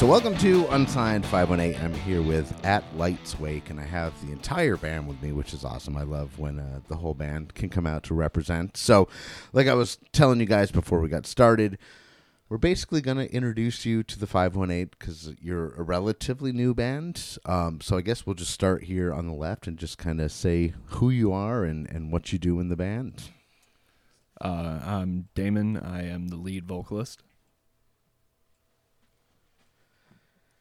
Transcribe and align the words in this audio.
So, 0.00 0.06
welcome 0.06 0.34
to 0.38 0.66
Unsigned 0.68 1.26
518. 1.26 1.84
I'm 1.84 1.92
here 1.92 2.22
with 2.22 2.64
At 2.64 2.82
Lights 2.96 3.38
Wake, 3.38 3.68
and 3.68 3.78
I 3.78 3.84
have 3.84 4.18
the 4.24 4.32
entire 4.32 4.78
band 4.78 5.06
with 5.06 5.20
me, 5.22 5.32
which 5.32 5.52
is 5.52 5.62
awesome. 5.62 5.94
I 5.94 6.04
love 6.04 6.38
when 6.38 6.58
uh, 6.58 6.80
the 6.88 6.96
whole 6.96 7.12
band 7.12 7.52
can 7.52 7.68
come 7.68 7.86
out 7.86 8.02
to 8.04 8.14
represent. 8.14 8.78
So, 8.78 9.08
like 9.52 9.66
I 9.66 9.74
was 9.74 9.98
telling 10.12 10.40
you 10.40 10.46
guys 10.46 10.70
before 10.70 11.00
we 11.00 11.10
got 11.10 11.26
started, 11.26 11.76
we're 12.48 12.56
basically 12.56 13.02
going 13.02 13.18
to 13.18 13.30
introduce 13.30 13.84
you 13.84 14.02
to 14.04 14.18
the 14.18 14.26
518 14.26 14.88
because 14.98 15.34
you're 15.38 15.74
a 15.74 15.82
relatively 15.82 16.50
new 16.50 16.72
band. 16.72 17.36
Um, 17.44 17.82
so, 17.82 17.98
I 17.98 18.00
guess 18.00 18.24
we'll 18.24 18.32
just 18.32 18.54
start 18.54 18.84
here 18.84 19.12
on 19.12 19.26
the 19.26 19.34
left 19.34 19.66
and 19.66 19.76
just 19.76 19.98
kind 19.98 20.22
of 20.22 20.32
say 20.32 20.72
who 20.86 21.10
you 21.10 21.30
are 21.30 21.62
and, 21.62 21.86
and 21.90 22.10
what 22.10 22.32
you 22.32 22.38
do 22.38 22.58
in 22.58 22.70
the 22.70 22.74
band. 22.74 23.24
Uh, 24.40 24.80
I'm 24.82 25.28
Damon. 25.34 25.76
I 25.76 26.08
am 26.08 26.28
the 26.28 26.36
lead 26.36 26.64
vocalist. 26.64 27.22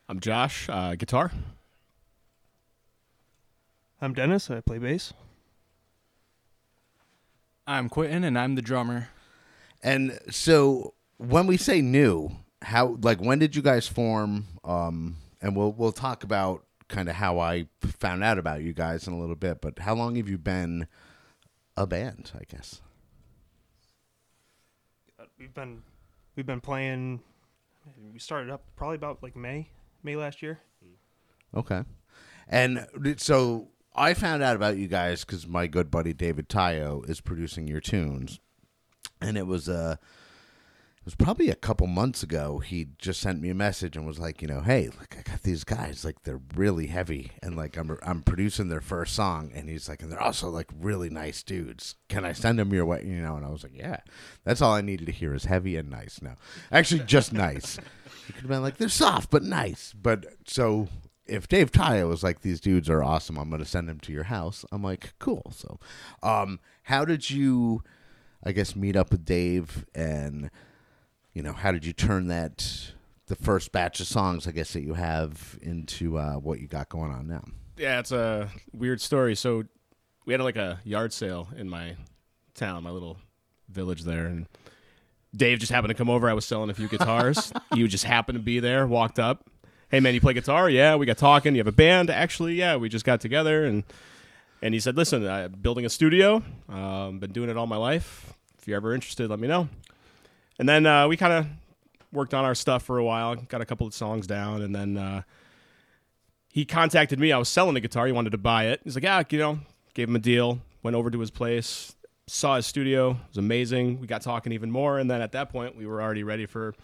I'm 0.09 0.19
Josh, 0.19 0.67
uh, 0.69 0.95
guitar. 0.95 1.31
I'm 4.01 4.15
Dennis. 4.15 4.49
I 4.49 4.59
play 4.59 4.79
bass. 4.79 5.13
I'm 7.67 7.89
Quentin, 7.89 8.23
and 8.23 8.35
I'm 8.35 8.55
the 8.55 8.63
drummer. 8.63 9.09
And 9.83 10.17
so 10.31 10.95
when 11.17 11.45
we 11.45 11.57
say 11.57 11.81
new, 11.81 12.31
how 12.63 12.97
like 13.03 13.21
when 13.21 13.37
did 13.37 13.55
you 13.55 13.61
guys 13.61 13.87
form? 13.87 14.47
Um, 14.63 15.17
and 15.43 15.55
we'll 15.55 15.73
we'll 15.73 15.91
talk 15.91 16.23
about 16.23 16.63
kind 16.87 17.07
of 17.07 17.13
how 17.13 17.37
I 17.37 17.67
found 17.83 18.23
out 18.23 18.39
about 18.39 18.63
you 18.63 18.73
guys 18.73 19.05
in 19.05 19.13
a 19.13 19.19
little 19.19 19.35
bit. 19.35 19.61
But 19.61 19.77
how 19.77 19.93
long 19.93 20.15
have 20.15 20.27
you 20.27 20.39
been 20.39 20.87
a 21.77 21.85
band? 21.85 22.31
I 22.33 22.45
guess. 22.49 22.81
We've 25.37 25.53
been 25.53 25.83
we've 26.35 26.47
been 26.47 26.61
playing. 26.61 27.19
We 28.11 28.17
started 28.17 28.49
up 28.49 28.63
probably 28.75 28.95
about 28.95 29.21
like 29.21 29.35
May 29.35 29.69
May 30.03 30.15
last 30.15 30.41
year. 30.41 30.59
Okay. 31.55 31.83
And 32.47 32.85
so 33.17 33.69
I 33.95 34.13
found 34.13 34.43
out 34.43 34.55
about 34.55 34.77
you 34.77 34.87
guys 34.87 35.25
because 35.25 35.47
my 35.47 35.67
good 35.67 35.91
buddy 35.91 36.13
David 36.13 36.49
Tyo 36.49 37.03
is 37.07 37.21
producing 37.21 37.67
your 37.67 37.79
tunes, 37.79 38.39
and 39.21 39.37
it 39.37 39.45
was 39.45 39.67
it 39.67 39.99
was 41.09 41.15
probably 41.15 41.49
a 41.49 41.55
couple 41.55 41.87
months 41.87 42.21
ago. 42.21 42.59
He 42.59 42.89
just 42.99 43.19
sent 43.19 43.41
me 43.41 43.49
a 43.49 43.55
message 43.55 43.97
and 43.97 44.05
was 44.05 44.19
like, 44.19 44.43
you 44.43 44.47
know, 44.47 44.61
hey, 44.61 44.89
like 44.99 45.17
I 45.17 45.23
got 45.23 45.41
these 45.41 45.63
guys, 45.63 46.05
like 46.05 46.21
they're 46.21 46.41
really 46.55 46.85
heavy, 46.85 47.31
and 47.41 47.57
like 47.57 47.77
I'm 47.77 47.97
I'm 48.03 48.21
producing 48.21 48.69
their 48.69 48.79
first 48.79 49.15
song, 49.15 49.51
and 49.55 49.67
he's 49.67 49.89
like, 49.89 50.03
and 50.03 50.11
they're 50.11 50.21
also 50.21 50.49
like 50.49 50.67
really 50.79 51.09
nice 51.09 51.41
dudes. 51.41 51.95
Can 52.09 52.25
I 52.25 52.33
send 52.33 52.59
them 52.59 52.71
your 52.71 52.85
way? 52.85 53.03
You 53.03 53.23
know, 53.23 53.37
and 53.37 53.43
I 53.43 53.49
was 53.49 53.63
like, 53.63 53.75
yeah, 53.75 54.01
that's 54.43 54.61
all 54.61 54.73
I 54.73 54.81
needed 54.81 55.07
to 55.07 55.11
hear 55.11 55.33
is 55.33 55.45
heavy 55.45 55.77
and 55.77 55.89
nice. 55.89 56.21
No, 56.21 56.35
actually, 56.71 57.01
just 57.05 57.33
nice. 57.33 57.79
He 58.27 58.33
could 58.33 58.43
have 58.43 58.49
been 58.49 58.61
like, 58.61 58.77
they're 58.77 58.87
soft 58.87 59.31
but 59.31 59.41
nice. 59.41 59.95
But 59.99 60.27
so 60.45 60.89
if 61.25 61.47
Dave 61.47 61.71
Tyo 61.71 62.07
was 62.07 62.21
like, 62.21 62.41
these 62.41 62.61
dudes 62.61 62.87
are 62.87 63.03
awesome, 63.03 63.39
I'm 63.39 63.49
going 63.49 63.63
to 63.63 63.67
send 63.67 63.89
them 63.89 63.99
to 64.01 64.11
your 64.11 64.25
house. 64.25 64.63
I'm 64.71 64.83
like, 64.83 65.13
cool. 65.17 65.51
So, 65.55 65.79
um, 66.21 66.59
how 66.83 67.03
did 67.03 67.31
you, 67.31 67.83
I 68.43 68.51
guess, 68.51 68.75
meet 68.75 68.95
up 68.95 69.09
with 69.09 69.25
Dave 69.25 69.87
and, 69.95 70.51
you 71.39 71.43
know, 71.43 71.53
how 71.53 71.71
did 71.71 71.85
you 71.85 71.93
turn 71.93 72.27
that, 72.27 72.91
the 73.27 73.35
first 73.37 73.71
batch 73.71 74.01
of 74.01 74.07
songs, 74.07 74.45
I 74.45 74.51
guess, 74.51 74.73
that 74.73 74.81
you 74.81 74.93
have 74.93 75.57
into 75.61 76.17
uh, 76.17 76.33
what 76.33 76.59
you 76.59 76.67
got 76.67 76.89
going 76.89 77.13
on 77.13 77.29
now? 77.29 77.45
Yeah, 77.77 77.99
it's 77.99 78.11
a 78.11 78.49
weird 78.73 78.99
story. 78.99 79.35
So 79.35 79.63
we 80.25 80.33
had 80.33 80.41
like 80.41 80.57
a 80.57 80.81
yard 80.83 81.13
sale 81.13 81.47
in 81.55 81.69
my 81.69 81.95
town, 82.55 82.83
my 82.83 82.89
little 82.89 83.15
village 83.69 84.03
there, 84.03 84.25
and 84.25 84.47
Dave 85.33 85.59
just 85.59 85.71
happened 85.71 85.91
to 85.91 85.93
come 85.93 86.09
over. 86.09 86.29
I 86.29 86.33
was 86.33 86.43
selling 86.43 86.69
a 86.69 86.73
few 86.73 86.89
guitars. 86.89 87.53
you 87.73 87.87
just 87.87 88.03
happened 88.03 88.37
to 88.37 88.43
be 88.43 88.59
there. 88.59 88.85
Walked 88.85 89.17
up. 89.17 89.49
Hey 89.87 90.01
man, 90.01 90.13
you 90.13 90.19
play 90.19 90.33
guitar? 90.33 90.69
Yeah. 90.69 90.97
We 90.97 91.05
got 91.05 91.17
talking. 91.17 91.55
You 91.55 91.59
have 91.59 91.67
a 91.67 91.71
band? 91.71 92.09
Actually, 92.09 92.55
yeah. 92.55 92.75
We 92.75 92.89
just 92.89 93.05
got 93.05 93.21
together 93.21 93.63
and 93.63 93.85
and 94.61 94.73
he 94.73 94.81
said, 94.81 94.97
"Listen, 94.97 95.25
I'm 95.25 95.53
building 95.53 95.85
a 95.85 95.89
studio. 95.89 96.43
Um, 96.67 97.19
been 97.19 97.31
doing 97.31 97.49
it 97.49 97.55
all 97.55 97.65
my 97.65 97.77
life. 97.77 98.33
If 98.57 98.67
you're 98.67 98.75
ever 98.75 98.93
interested, 98.93 99.29
let 99.29 99.39
me 99.39 99.47
know." 99.47 99.69
And 100.59 100.67
then 100.67 100.85
uh, 100.85 101.07
we 101.07 101.17
kind 101.17 101.33
of 101.33 101.47
worked 102.11 102.33
on 102.33 102.45
our 102.45 102.53
stuff 102.53 102.83
for 102.83 102.97
a 102.97 103.03
while. 103.03 103.35
Got 103.35 103.61
a 103.61 103.65
couple 103.65 103.87
of 103.87 103.93
songs 103.93 104.27
down, 104.27 104.61
and 104.61 104.75
then 104.75 104.97
uh, 104.97 105.21
he 106.49 106.65
contacted 106.65 107.19
me. 107.19 107.31
I 107.31 107.37
was 107.37 107.49
selling 107.49 107.75
a 107.77 107.79
guitar. 107.79 108.05
He 108.05 108.11
wanted 108.11 108.31
to 108.31 108.37
buy 108.37 108.65
it. 108.65 108.81
He's 108.83 108.95
like, 108.95 109.03
"Yeah, 109.03 109.23
you 109.29 109.39
know." 109.39 109.59
Gave 109.95 110.07
him 110.07 110.15
a 110.15 110.19
deal. 110.19 110.59
Went 110.83 110.95
over 110.95 111.09
to 111.09 111.19
his 111.19 111.31
place. 111.31 111.95
Saw 112.27 112.57
his 112.57 112.67
studio. 112.67 113.11
It 113.11 113.17
was 113.29 113.37
amazing. 113.37 113.99
We 113.99 114.05
got 114.05 114.21
talking 114.21 114.51
even 114.51 114.69
more, 114.69 114.99
and 114.99 115.09
then 115.09 115.21
at 115.21 115.31
that 115.31 115.49
point, 115.49 115.75
we 115.75 115.87
were 115.87 116.01
already 116.01 116.23
ready 116.23 116.45
for, 116.45 116.75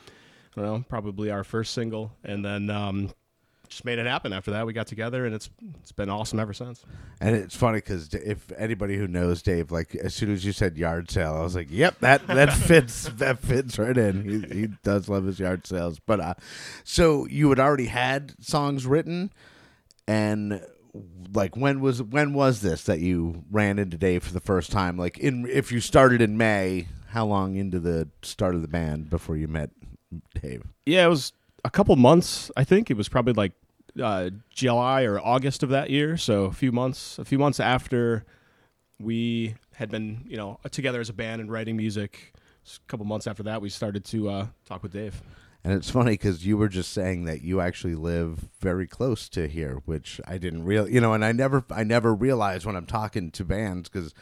I 0.58 0.62
don't 0.62 0.66
know, 0.66 0.86
probably 0.90 1.30
our 1.30 1.44
first 1.44 1.74
single, 1.74 2.12
and 2.24 2.44
then. 2.44 2.70
Um, 2.70 3.12
just 3.70 3.86
made 3.86 4.00
it 4.00 4.06
happen 4.06 4.34
after 4.34 4.52
that. 4.52 4.66
We 4.66 4.74
got 4.74 4.88
together, 4.88 5.26
and 5.26 5.34
it's 5.36 5.50
it's 5.82 5.92
been 5.92 6.10
awesome 6.10 6.40
ever 6.40 6.54
since. 6.54 6.86
And 7.20 7.36
it's 7.36 7.56
funny 7.56 7.78
because 7.78 8.14
if 8.14 8.52
anybody 8.58 8.98
who 8.98 9.08
knows 9.08 9.42
Dave, 9.42 9.72
like 9.72 9.96
as 9.96 10.14
soon 10.16 10.32
as 10.32 10.46
you 10.46 10.52
said 10.52 10.78
yard 10.78 11.10
sale, 11.10 11.36
I 11.36 11.42
was 11.42 11.56
like, 11.56 11.68
"Yep, 11.70 12.00
that 12.00 12.28
that 12.28 12.54
fits 12.54 13.10
that 13.18 13.40
fits 13.40 13.78
right 13.78 13.98
in." 13.98 14.24
He, 14.50 14.62
he 14.62 14.68
does 14.84 15.10
love 15.10 15.26
his 15.26 15.40
yard 15.40 15.66
sales. 15.68 16.00
But 16.00 16.20
uh, 16.20 16.34
so 16.84 17.26
you 17.28 17.50
had 17.50 17.60
already 17.60 17.88
had 17.88 18.34
songs 18.44 18.86
written, 18.86 19.32
and 20.08 20.62
like 21.34 21.56
when 21.58 21.82
was 21.82 22.02
when 22.02 22.34
was 22.34 22.62
this 22.62 22.84
that 22.84 23.00
you 23.00 23.44
ran 23.52 23.80
into 23.80 23.98
Dave 23.98 24.24
for 24.24 24.34
the 24.34 24.40
first 24.40 24.72
time? 24.72 24.98
Like 24.98 25.18
in 25.18 25.48
if 25.48 25.72
you 25.72 25.80
started 25.80 26.22
in 26.22 26.38
May, 26.38 26.88
how 27.08 27.26
long 27.26 27.56
into 27.56 27.80
the 27.80 28.10
start 28.22 28.56
of 28.56 28.62
the 28.62 28.68
band 28.68 29.10
before 29.10 29.38
you 29.38 29.48
met 29.48 29.72
Dave? 30.42 30.64
Yeah, 30.86 31.06
it 31.06 31.10
was 31.10 31.34
a 31.66 31.70
couple 31.70 31.96
months. 31.96 32.52
I 32.56 32.64
think 32.64 32.92
it 32.92 32.96
was 32.96 33.10
probably 33.10 33.34
like 33.34 33.54
uh, 34.02 34.30
July 34.50 35.04
or 35.04 35.20
August 35.20 35.64
of 35.64 35.70
that 35.70 35.90
year. 35.90 36.16
So 36.16 36.46
a 36.46 36.52
few 36.52 36.72
months, 36.72 37.18
a 37.18 37.26
few 37.26 37.40
months 37.40 37.60
after 37.60 38.24
we 39.00 39.56
had 39.74 39.90
been, 39.90 40.24
you 40.28 40.38
know, 40.38 40.60
together 40.72 41.02
as 41.02 41.10
a 41.10 41.14
band 41.14 41.42
and 41.42 41.52
writing 41.52 41.76
music. 41.76 42.34
A 42.66 42.88
couple 42.88 43.06
months 43.06 43.28
after 43.28 43.44
that, 43.44 43.62
we 43.62 43.70
started 43.70 44.06
to 44.06 44.30
uh, 44.30 44.48
talk 44.66 44.84
with 44.84 44.94
Dave. 44.94 45.22
And 45.64 45.74
it's 45.74 45.90
funny 45.90 46.12
because 46.12 46.46
you 46.46 46.58
were 46.58 46.70
just 46.70 46.94
saying 46.94 47.26
that 47.26 47.42
you 47.42 47.60
actually 47.60 47.96
live 47.96 48.48
very 48.60 48.86
close 48.86 49.28
to 49.30 49.48
here, 49.48 49.82
which 49.86 50.22
I 50.28 50.38
didn't 50.38 50.66
real, 50.66 50.88
you 50.88 51.02
know, 51.02 51.14
and 51.14 51.26
I 51.26 51.32
never, 51.32 51.66
I 51.72 51.84
never 51.84 52.14
realize 52.14 52.68
when 52.68 52.76
I'm 52.76 52.86
talking 52.86 53.32
to 53.32 53.44
bands 53.44 53.90
because, 53.90 54.14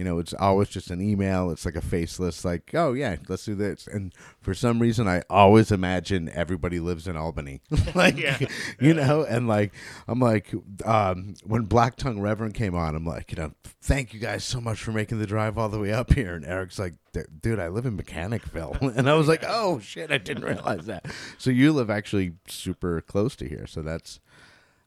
you 0.00 0.04
know, 0.04 0.18
it's 0.18 0.32
always 0.32 0.70
just 0.70 0.90
an 0.90 0.98
email. 1.02 1.50
It's 1.50 1.66
like 1.66 1.76
a 1.76 1.82
faceless, 1.82 2.42
like, 2.42 2.70
oh 2.72 2.94
yeah, 2.94 3.16
let's 3.28 3.44
do 3.44 3.54
this. 3.54 3.86
And 3.86 4.14
for 4.40 4.54
some 4.54 4.78
reason, 4.78 5.06
I 5.06 5.20
always 5.28 5.70
imagine 5.70 6.30
everybody 6.30 6.80
lives 6.80 7.06
in 7.06 7.18
Albany, 7.18 7.60
like, 7.94 8.16
you 8.80 8.94
know, 8.94 9.24
and 9.24 9.46
like, 9.46 9.74
I'm 10.08 10.18
like, 10.18 10.54
um, 10.86 11.34
when 11.44 11.64
Black 11.64 11.96
Tongue 11.96 12.18
Reverend 12.18 12.54
came 12.54 12.74
on, 12.74 12.96
I'm 12.96 13.04
like, 13.04 13.30
you 13.30 13.36
know, 13.36 13.52
thank 13.82 14.14
you 14.14 14.20
guys 14.20 14.42
so 14.42 14.58
much 14.58 14.80
for 14.82 14.90
making 14.90 15.18
the 15.18 15.26
drive 15.26 15.58
all 15.58 15.68
the 15.68 15.78
way 15.78 15.92
up 15.92 16.14
here. 16.14 16.34
And 16.34 16.46
Eric's 16.46 16.78
like, 16.78 16.94
dude, 17.42 17.60
I 17.60 17.68
live 17.68 17.84
in 17.84 17.98
Mechanicville. 17.98 18.96
And 18.96 19.06
I 19.06 19.12
was 19.12 19.28
like, 19.28 19.44
oh 19.46 19.80
shit, 19.80 20.10
I 20.10 20.16
didn't 20.16 20.44
realize 20.44 20.86
that. 20.86 21.04
So 21.36 21.50
you 21.50 21.74
live 21.74 21.90
actually 21.90 22.32
super 22.48 23.02
close 23.02 23.36
to 23.36 23.46
here. 23.46 23.66
So 23.66 23.82
that's 23.82 24.18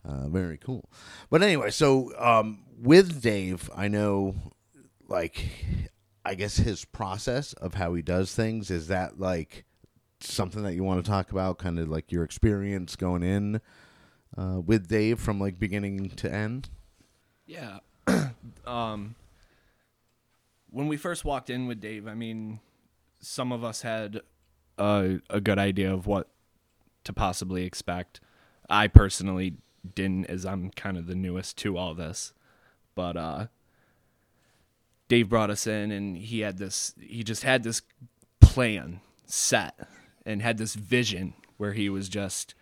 uh, 0.04 0.28
very 0.28 0.58
cool. 0.58 0.90
But 1.30 1.44
anyway, 1.44 1.70
so 1.70 2.12
um, 2.18 2.64
with 2.82 3.22
Dave, 3.22 3.70
I 3.76 3.88
know, 3.88 4.34
like, 5.08 5.46
I 6.26 6.36
guess 6.36 6.58
his 6.58 6.86
process 6.86 7.54
of 7.54 7.76
how 7.76 7.94
he 7.94 8.02
does 8.02 8.34
things 8.34 8.72
is 8.72 8.88
that 8.88 9.20
like 9.20 9.66
something 10.20 10.64
that 10.64 10.74
you 10.74 10.84
want 10.84 11.04
to 11.04 11.10
talk 11.10 11.32
about, 11.32 11.58
kind 11.58 11.80
of 11.80 11.90
like 11.90 12.12
your 12.12 12.24
experience 12.24 12.96
going 12.96 13.24
in 13.24 13.62
uh, 14.38 14.62
with 14.66 14.88
Dave 14.88 15.20
from 15.20 15.40
like 15.40 15.60
beginning 15.60 16.10
to 16.12 16.32
end. 16.32 16.70
Yeah. 17.46 17.80
um, 18.66 19.16
when 20.70 20.88
we 20.88 20.98
first 20.98 21.26
walked 21.26 21.50
in 21.50 21.68
with 21.68 21.80
Dave, 21.80 22.08
I 22.08 22.16
mean, 22.16 22.60
some 23.20 23.52
of 23.52 23.64
us 23.64 23.82
had 23.82 24.22
a, 24.78 25.20
a 25.30 25.40
good 25.40 25.60
idea 25.60 25.94
of 25.94 26.08
what 26.08 26.30
to 27.04 27.14
possibly 27.14 27.64
expect. 27.66 28.22
I 28.70 28.88
personally 28.88 29.58
didn't, 29.96 30.26
as 30.26 30.46
I'm 30.46 30.70
kind 30.72 30.98
of 30.98 31.08
the 31.08 31.16
newest 31.16 31.58
to 31.60 31.78
all 31.78 31.94
this. 31.94 32.34
But 32.96 33.18
uh, 33.18 33.48
Dave 35.14 35.30
brought 35.30 35.52
us 35.52 35.68
in, 35.68 35.92
and 35.92 36.18
he 36.18 36.40
had 36.40 36.58
this. 36.58 36.96
He 37.00 37.24
just 37.24 37.44
had 37.44 37.62
this 37.62 37.84
plan 38.42 39.00
set, 39.28 39.88
and 40.26 40.42
had 40.42 40.58
this 40.58 40.74
vision 40.74 41.36
where 41.58 41.74
he 41.74 41.88
was 41.88 42.10
just, 42.10 42.56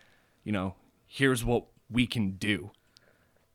you 0.44 0.52
know, 0.52 0.76
here's 1.08 1.46
what 1.46 1.68
we 1.90 2.06
can 2.06 2.32
do. 2.32 2.72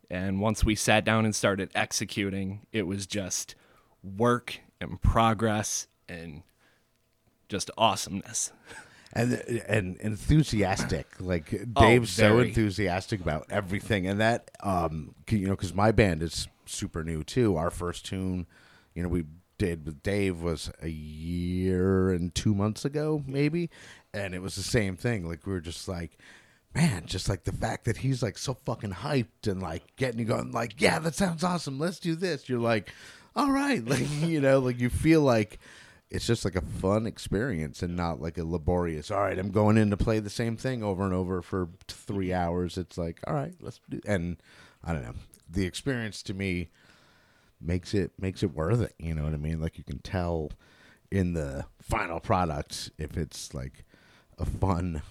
And 0.08 0.40
once 0.40 0.64
we 0.64 0.74
sat 0.74 1.04
down 1.04 1.26
and 1.26 1.34
started 1.34 1.70
executing, 1.74 2.66
it 2.72 2.86
was 2.86 3.06
just 3.06 3.54
work 4.02 4.60
and 4.80 4.98
progress 5.02 5.88
and 6.08 6.42
just 7.50 7.70
awesomeness. 7.76 8.50
and 9.12 9.34
and 9.68 9.98
enthusiastic. 9.98 11.06
Like 11.20 11.52
Oh, 11.76 11.82
Dave's 11.82 12.12
so 12.12 12.38
enthusiastic 12.38 13.20
about 13.20 13.44
everything, 13.50 14.06
and 14.06 14.18
that 14.22 14.50
um, 14.60 15.14
you 15.28 15.48
know, 15.48 15.50
because 15.50 15.74
my 15.74 15.92
band 15.92 16.22
is 16.22 16.48
super 16.64 17.04
new 17.04 17.22
too. 17.22 17.56
Our 17.56 17.70
first 17.70 18.06
tune, 18.06 18.46
you 18.96 19.02
know, 19.02 19.08
we 19.08 19.24
did 19.58 19.86
with 19.86 20.02
Dave 20.02 20.40
was 20.40 20.70
a 20.82 20.88
year 20.88 22.10
and 22.10 22.34
two 22.34 22.54
months 22.54 22.84
ago, 22.84 23.22
maybe, 23.26 23.70
and 24.12 24.34
it 24.34 24.42
was 24.42 24.56
the 24.56 24.62
same 24.62 24.96
thing. 24.96 25.28
Like 25.28 25.46
we 25.46 25.52
were 25.52 25.60
just 25.60 25.86
like. 25.88 26.18
man, 26.74 27.06
just 27.06 27.28
like 27.28 27.44
the 27.44 27.52
fact 27.52 27.86
that 27.86 27.96
he's 27.98 28.22
like 28.22 28.36
so 28.36 28.52
fucking 28.52 28.90
hyped 28.90 29.46
and 29.46 29.62
like 29.62 29.96
getting 29.96 30.18
you 30.20 30.26
going, 30.26 30.52
like, 30.52 30.78
yeah, 30.78 30.98
that 30.98 31.14
sounds 31.14 31.42
awesome. 31.42 31.78
Let's 31.78 31.98
do 31.98 32.14
this. 32.14 32.50
You're 32.50 32.58
like, 32.58 32.92
all 33.34 33.50
right, 33.50 33.82
like 33.88 34.06
you 34.20 34.40
know, 34.42 34.58
like 34.58 34.78
you 34.78 34.90
feel 34.90 35.22
like 35.22 35.58
it's 36.10 36.26
just 36.26 36.44
like 36.44 36.54
a 36.54 36.60
fun 36.60 37.06
experience 37.06 37.82
and 37.82 37.96
not 37.96 38.20
like 38.20 38.38
a 38.38 38.44
laborious. 38.44 39.10
All 39.10 39.20
right, 39.20 39.38
I'm 39.38 39.50
going 39.50 39.76
in 39.78 39.90
to 39.90 39.96
play 39.96 40.18
the 40.18 40.30
same 40.30 40.56
thing 40.56 40.82
over 40.82 41.04
and 41.04 41.14
over 41.14 41.40
for 41.42 41.68
three 41.88 42.32
hours. 42.32 42.76
It's 42.76 42.98
like, 42.98 43.20
all 43.26 43.34
right, 43.34 43.54
let's 43.60 43.80
do. 43.88 44.00
And 44.06 44.36
I 44.84 44.92
don't 44.92 45.02
know, 45.02 45.14
the 45.48 45.64
experience 45.64 46.22
to 46.24 46.34
me 46.34 46.68
makes 47.60 47.94
it 47.94 48.12
makes 48.18 48.42
it 48.42 48.54
worth 48.54 48.80
it. 48.80 48.94
You 48.98 49.14
know 49.14 49.24
what 49.24 49.34
I 49.34 49.38
mean? 49.38 49.60
Like 49.60 49.78
you 49.78 49.84
can 49.84 49.98
tell 49.98 50.50
in 51.10 51.32
the 51.34 51.64
final 51.80 52.20
product 52.20 52.90
if 52.98 53.16
it's 53.16 53.54
like 53.54 53.84
a 54.38 54.44
fun, 54.44 55.02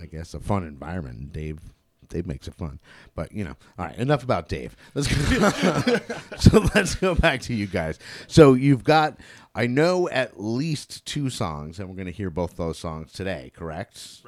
I 0.00 0.06
guess, 0.06 0.34
a 0.34 0.40
fun 0.40 0.64
environment. 0.64 1.32
Dave. 1.32 1.60
Dave 2.06 2.26
makes 2.26 2.46
it 2.46 2.54
fun, 2.54 2.80
but 3.14 3.32
you 3.32 3.42
know. 3.44 3.56
All 3.78 3.86
right, 3.86 3.96
enough 3.96 4.22
about 4.22 4.46
Dave. 4.46 4.76
Let's 4.94 5.08
go. 5.08 5.98
so 6.38 6.68
let's 6.74 6.94
go 6.94 7.14
back 7.14 7.40
to 7.42 7.54
you 7.54 7.66
guys. 7.66 7.98
So 8.26 8.52
you've 8.52 8.84
got, 8.84 9.18
I 9.54 9.66
know, 9.66 10.08
at 10.10 10.38
least 10.38 11.06
two 11.06 11.30
songs, 11.30 11.80
and 11.80 11.88
we're 11.88 11.96
going 11.96 12.06
to 12.06 12.12
hear 12.12 12.28
both 12.28 12.56
those 12.56 12.78
songs 12.78 13.10
today. 13.10 13.50
Correct? 13.56 14.22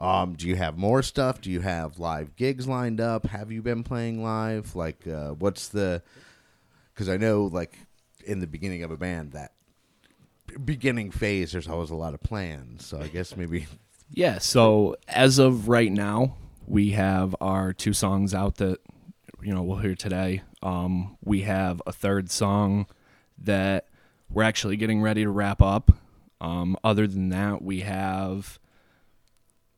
Um, 0.00 0.34
do 0.34 0.48
you 0.48 0.56
have 0.56 0.76
more 0.76 1.00
stuff? 1.00 1.40
Do 1.40 1.48
you 1.48 1.60
have 1.60 2.00
live 2.00 2.34
gigs 2.34 2.66
lined 2.66 3.00
up? 3.00 3.26
Have 3.28 3.52
you 3.52 3.62
been 3.62 3.84
playing 3.84 4.22
live? 4.22 4.74
Like, 4.74 5.06
uh, 5.06 5.30
what's 5.30 5.68
the? 5.68 6.02
Because 6.94 7.08
I 7.08 7.16
know, 7.16 7.44
like, 7.44 7.76
in 8.24 8.40
the 8.40 8.46
beginning 8.46 8.82
of 8.82 8.90
a 8.90 8.96
band, 8.96 9.32
that 9.32 9.52
beginning 10.64 11.10
phase, 11.10 11.52
there's 11.52 11.68
always 11.68 11.90
a 11.90 11.94
lot 11.94 12.14
of 12.14 12.22
plans. 12.22 12.86
So 12.86 13.00
I 13.00 13.08
guess 13.08 13.36
maybe. 13.36 13.66
Yeah, 14.14 14.40
so 14.40 14.96
as 15.08 15.38
of 15.38 15.68
right 15.68 15.90
now, 15.90 16.36
we 16.66 16.90
have 16.90 17.34
our 17.40 17.72
two 17.72 17.94
songs 17.94 18.34
out 18.34 18.56
that 18.56 18.78
you 19.42 19.54
know 19.54 19.62
we'll 19.62 19.78
hear 19.78 19.94
today. 19.94 20.42
Um, 20.62 21.16
we 21.24 21.42
have 21.42 21.80
a 21.86 21.92
third 21.92 22.30
song 22.30 22.86
that 23.38 23.88
we're 24.30 24.42
actually 24.42 24.76
getting 24.76 25.00
ready 25.00 25.24
to 25.24 25.30
wrap 25.30 25.62
up. 25.62 25.92
Um, 26.42 26.76
other 26.84 27.06
than 27.06 27.30
that, 27.30 27.62
we 27.62 27.80
have 27.80 28.58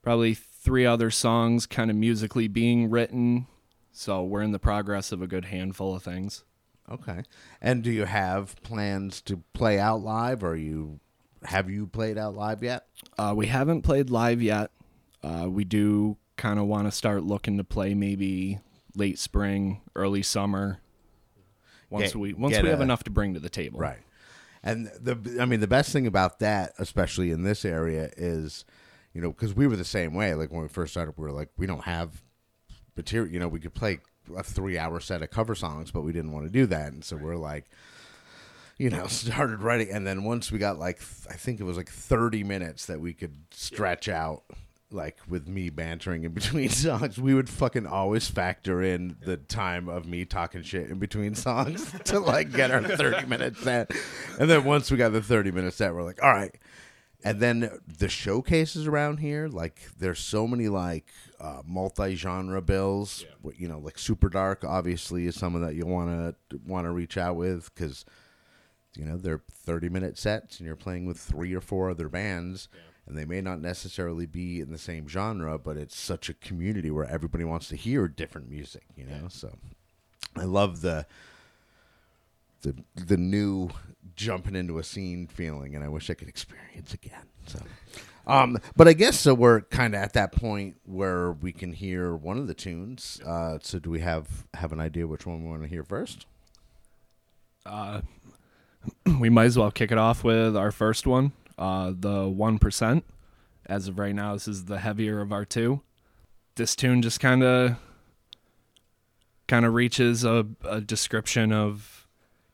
probably 0.02 0.34
three 0.34 0.84
other 0.84 1.12
songs 1.12 1.66
kind 1.66 1.88
of 1.90 1.96
musically 1.96 2.48
being 2.48 2.90
written. 2.90 3.46
So 3.92 4.24
we're 4.24 4.42
in 4.42 4.50
the 4.50 4.58
progress 4.58 5.12
of 5.12 5.22
a 5.22 5.28
good 5.28 5.44
handful 5.44 5.94
of 5.94 6.02
things. 6.02 6.42
Okay. 6.90 7.22
And 7.60 7.82
do 7.82 7.90
you 7.90 8.04
have 8.04 8.56
plans 8.62 9.20
to 9.22 9.42
play 9.52 9.78
out 9.78 10.02
live, 10.02 10.44
or 10.44 10.56
you 10.56 11.00
have 11.44 11.70
you 11.70 11.86
played 11.86 12.18
out 12.18 12.34
live 12.34 12.62
yet? 12.62 12.86
Uh, 13.16 13.32
we 13.36 13.46
haven't 13.46 13.82
played 13.82 14.10
live 14.10 14.42
yet. 14.42 14.70
Uh, 15.22 15.46
we 15.48 15.64
do 15.64 16.16
kind 16.36 16.58
of 16.58 16.66
want 16.66 16.86
to 16.86 16.92
start 16.92 17.22
looking 17.22 17.56
to 17.56 17.64
play 17.64 17.94
maybe 17.94 18.58
late 18.94 19.18
spring, 19.18 19.80
early 19.94 20.22
summer. 20.22 20.80
Once 21.90 22.12
Get- 22.12 22.16
we 22.16 22.32
once 22.34 22.60
we 22.60 22.68
have 22.68 22.80
enough 22.80 23.04
to 23.04 23.10
bring 23.10 23.34
to 23.34 23.40
the 23.40 23.50
table. 23.50 23.78
Right. 23.78 24.00
And 24.62 24.86
the 25.00 25.38
I 25.40 25.44
mean 25.44 25.60
the 25.60 25.66
best 25.66 25.92
thing 25.92 26.06
about 26.06 26.38
that, 26.40 26.72
especially 26.78 27.30
in 27.30 27.42
this 27.42 27.64
area, 27.64 28.10
is 28.16 28.64
you 29.12 29.20
know 29.20 29.30
because 29.30 29.54
we 29.54 29.66
were 29.66 29.76
the 29.76 29.84
same 29.84 30.14
way. 30.14 30.34
Like 30.34 30.50
when 30.50 30.62
we 30.62 30.68
first 30.68 30.92
started, 30.92 31.14
we 31.16 31.22
were 31.22 31.32
like 31.32 31.50
we 31.56 31.66
don't 31.66 31.84
have 31.84 32.22
material. 32.96 33.32
You 33.32 33.40
know, 33.40 33.48
we 33.48 33.60
could 33.60 33.74
play 33.74 34.00
a 34.36 34.42
three-hour 34.42 35.00
set 35.00 35.22
of 35.22 35.30
cover 35.30 35.54
songs, 35.54 35.90
but 35.90 36.02
we 36.02 36.12
didn't 36.12 36.32
want 36.32 36.46
to 36.46 36.50
do 36.50 36.66
that, 36.66 36.92
and 36.92 37.04
so 37.04 37.16
we're 37.16 37.36
like. 37.36 37.64
You 38.76 38.90
know, 38.90 39.06
started 39.06 39.62
writing, 39.62 39.90
and 39.92 40.04
then 40.04 40.24
once 40.24 40.50
we 40.50 40.58
got 40.58 40.80
like, 40.80 41.00
I 41.30 41.34
think 41.34 41.60
it 41.60 41.62
was 41.62 41.76
like 41.76 41.88
thirty 41.88 42.42
minutes 42.42 42.86
that 42.86 43.00
we 43.00 43.12
could 43.12 43.36
stretch 43.52 44.08
out, 44.08 44.42
like 44.90 45.18
with 45.28 45.46
me 45.48 45.70
bantering 45.70 46.24
in 46.24 46.32
between 46.34 46.68
songs. 46.70 47.18
We 47.20 47.34
would 47.34 47.48
fucking 47.48 47.86
always 47.86 48.28
factor 48.28 48.82
in 48.82 49.16
the 49.24 49.36
time 49.36 49.88
of 49.88 50.06
me 50.06 50.24
talking 50.24 50.62
shit 50.62 50.90
in 50.90 50.98
between 50.98 51.34
songs 51.34 51.92
to 52.06 52.20
like 52.20 52.52
get 52.52 52.70
our 52.70 52.82
thirty 52.82 53.26
minute 53.26 53.56
set. 53.58 53.90
And 54.38 54.48
then 54.50 54.64
once 54.64 54.90
we 54.90 54.96
got 54.96 55.12
the 55.12 55.22
thirty 55.22 55.50
minute 55.50 55.74
set, 55.74 55.94
we're 55.94 56.02
like, 56.02 56.22
all 56.22 56.32
right. 56.32 56.54
And 57.24 57.40
then 57.40 57.70
the 57.86 58.08
showcases 58.08 58.86
around 58.86 59.18
here, 59.18 59.48
like 59.48 59.80
there's 59.98 60.18
so 60.20 60.46
many 60.46 60.68
like 60.68 61.06
uh, 61.40 61.62
multi-genre 61.66 62.60
bills. 62.62 63.24
What- 63.40 63.58
You 63.58 63.66
know, 63.68 63.78
like 63.78 63.98
Super 63.98 64.28
Dark 64.28 64.62
obviously 64.64 65.26
is 65.26 65.34
someone 65.34 65.62
that 65.62 65.74
you 65.74 65.86
want 65.86 66.36
to 66.50 66.60
want 66.66 66.84
to 66.86 66.90
reach 66.90 67.16
out 67.16 67.36
with 67.36 67.74
because 67.74 68.04
you 68.96 69.04
know 69.04 69.16
they're 69.16 69.42
30 69.50 69.88
minute 69.88 70.18
sets 70.18 70.58
and 70.58 70.66
you're 70.66 70.76
playing 70.76 71.06
with 71.06 71.18
three 71.18 71.52
or 71.54 71.60
four 71.60 71.90
other 71.90 72.08
bands 72.08 72.68
and 73.06 73.18
they 73.18 73.24
may 73.24 73.40
not 73.40 73.60
necessarily 73.60 74.24
be 74.26 74.60
in 74.60 74.70
the 74.70 74.78
same 74.78 75.08
genre 75.08 75.58
but 75.58 75.76
it's 75.76 75.96
such 75.96 76.28
a 76.28 76.34
community 76.34 76.90
where 76.92 77.04
everybody 77.06 77.42
wants 77.44 77.66
to 77.68 77.76
hear 77.76 78.06
different 78.06 78.48
music 78.48 78.84
you 78.96 79.04
know? 79.04 79.26
So 79.28 79.56
i 80.36 80.44
love 80.44 80.80
the 80.80 81.06
the 82.64 82.74
the 82.96 83.18
new 83.18 83.70
jumping 84.16 84.56
into 84.56 84.78
a 84.78 84.84
scene 84.84 85.28
feeling 85.28 85.76
and 85.76 85.84
i 85.84 85.88
wish 85.88 86.10
i 86.10 86.14
could 86.14 86.28
experience 86.28 86.94
again 86.94 87.26
so 87.46 87.60
um 88.28 88.58
but 88.76 88.88
i 88.88 88.94
guess 88.94 89.18
so 89.20 89.34
we're 89.34 89.62
kind 89.62 89.94
of 89.94 90.02
at 90.02 90.14
that 90.14 90.32
point 90.32 90.76
where 90.86 91.32
we 91.32 91.52
can 91.52 91.72
hear 91.74 92.16
one 92.16 92.38
of 92.38 92.48
the 92.48 92.54
tunes 92.54 93.20
uh 93.26 93.58
so 93.62 93.78
do 93.80 93.90
we 93.90 94.00
have 94.00 94.46
have 94.54 94.72
an 94.72 94.80
idea 94.80 95.06
which 95.06 95.26
one 95.26 95.44
we 95.44 95.50
want 95.50 95.62
to 95.62 95.68
hear 95.68 95.84
first 95.84 96.26
Uh, 97.66 98.02
we 99.20 99.30
might 99.30 99.46
as 99.46 99.58
well 99.58 99.70
kick 99.70 99.92
it 99.92 99.98
off 99.98 100.24
with 100.24 100.56
our 100.56 100.70
first 100.72 101.06
one, 101.06 101.32
uh, 101.58 101.92
the 101.98 102.28
one 102.28 102.58
percent. 102.58 103.04
As 103.66 103.88
of 103.88 103.98
right 103.98 104.14
now, 104.14 104.34
this 104.34 104.46
is 104.48 104.66
the 104.66 104.80
heavier 104.80 105.20
of 105.22 105.32
our 105.32 105.46
two. 105.46 105.80
This 106.56 106.76
tune 106.76 107.02
just 107.02 107.20
kind 107.20 107.42
of 107.42 107.76
kind 109.48 109.64
of 109.66 109.74
reaches 109.74 110.24
a, 110.24 110.46
a 110.68 110.80
description 110.82 111.52
of 111.52 112.03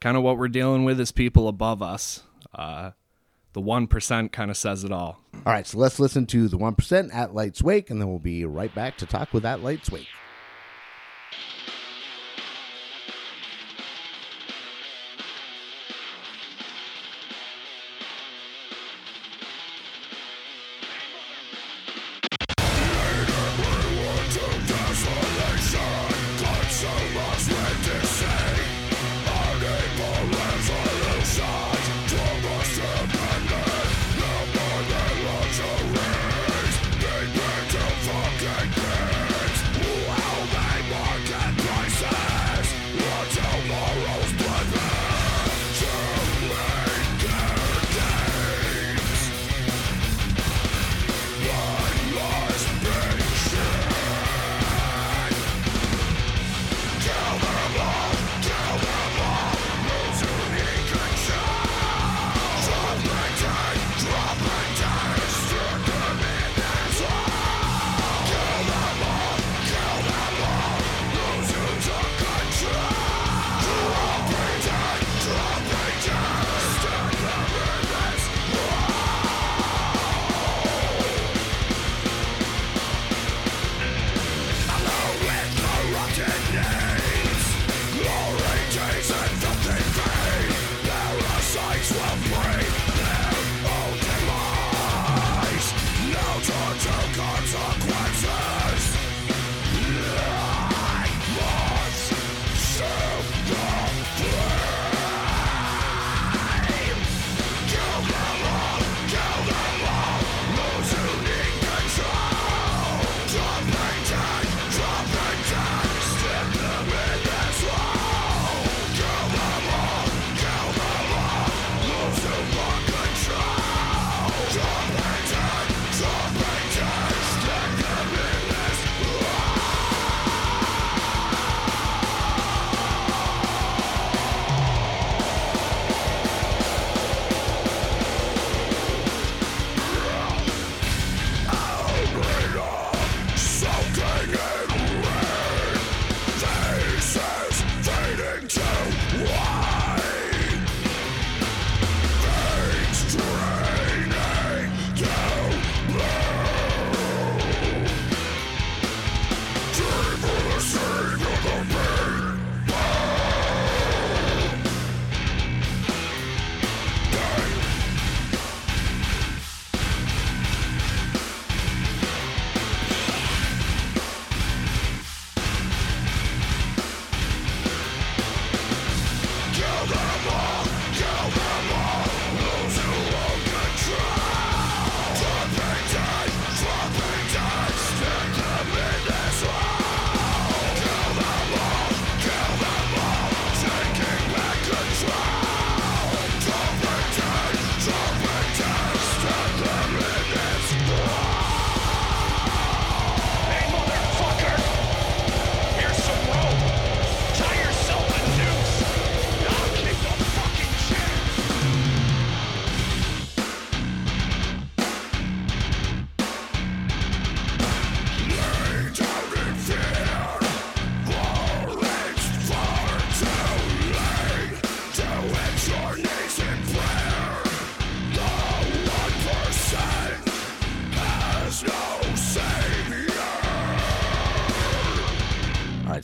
kind 0.00 0.16
of 0.16 0.22
what 0.22 0.38
we're 0.38 0.48
dealing 0.48 0.84
with 0.84 0.98
is 1.00 1.12
people 1.12 1.48
above 1.48 1.82
us. 1.82 2.22
Uh, 2.54 2.90
the 3.52 3.60
one 3.60 3.86
percent 3.86 4.32
kind 4.32 4.50
of 4.50 4.56
says 4.56 4.84
it 4.84 4.92
all. 4.92 5.20
All 5.46 5.52
right, 5.52 5.66
so 5.66 5.78
let's 5.78 5.98
listen 5.98 6.26
to 6.26 6.48
the 6.48 6.58
1% 6.58 7.14
at 7.14 7.34
Lights 7.34 7.62
Wake, 7.62 7.88
and 7.88 8.00
then 8.00 8.08
we'll 8.08 8.18
be 8.18 8.44
right 8.44 8.74
back 8.74 8.98
to 8.98 9.06
talk 9.06 9.32
with 9.32 9.46
At 9.46 9.62
Lights 9.62 9.90
Wake. 9.90 10.06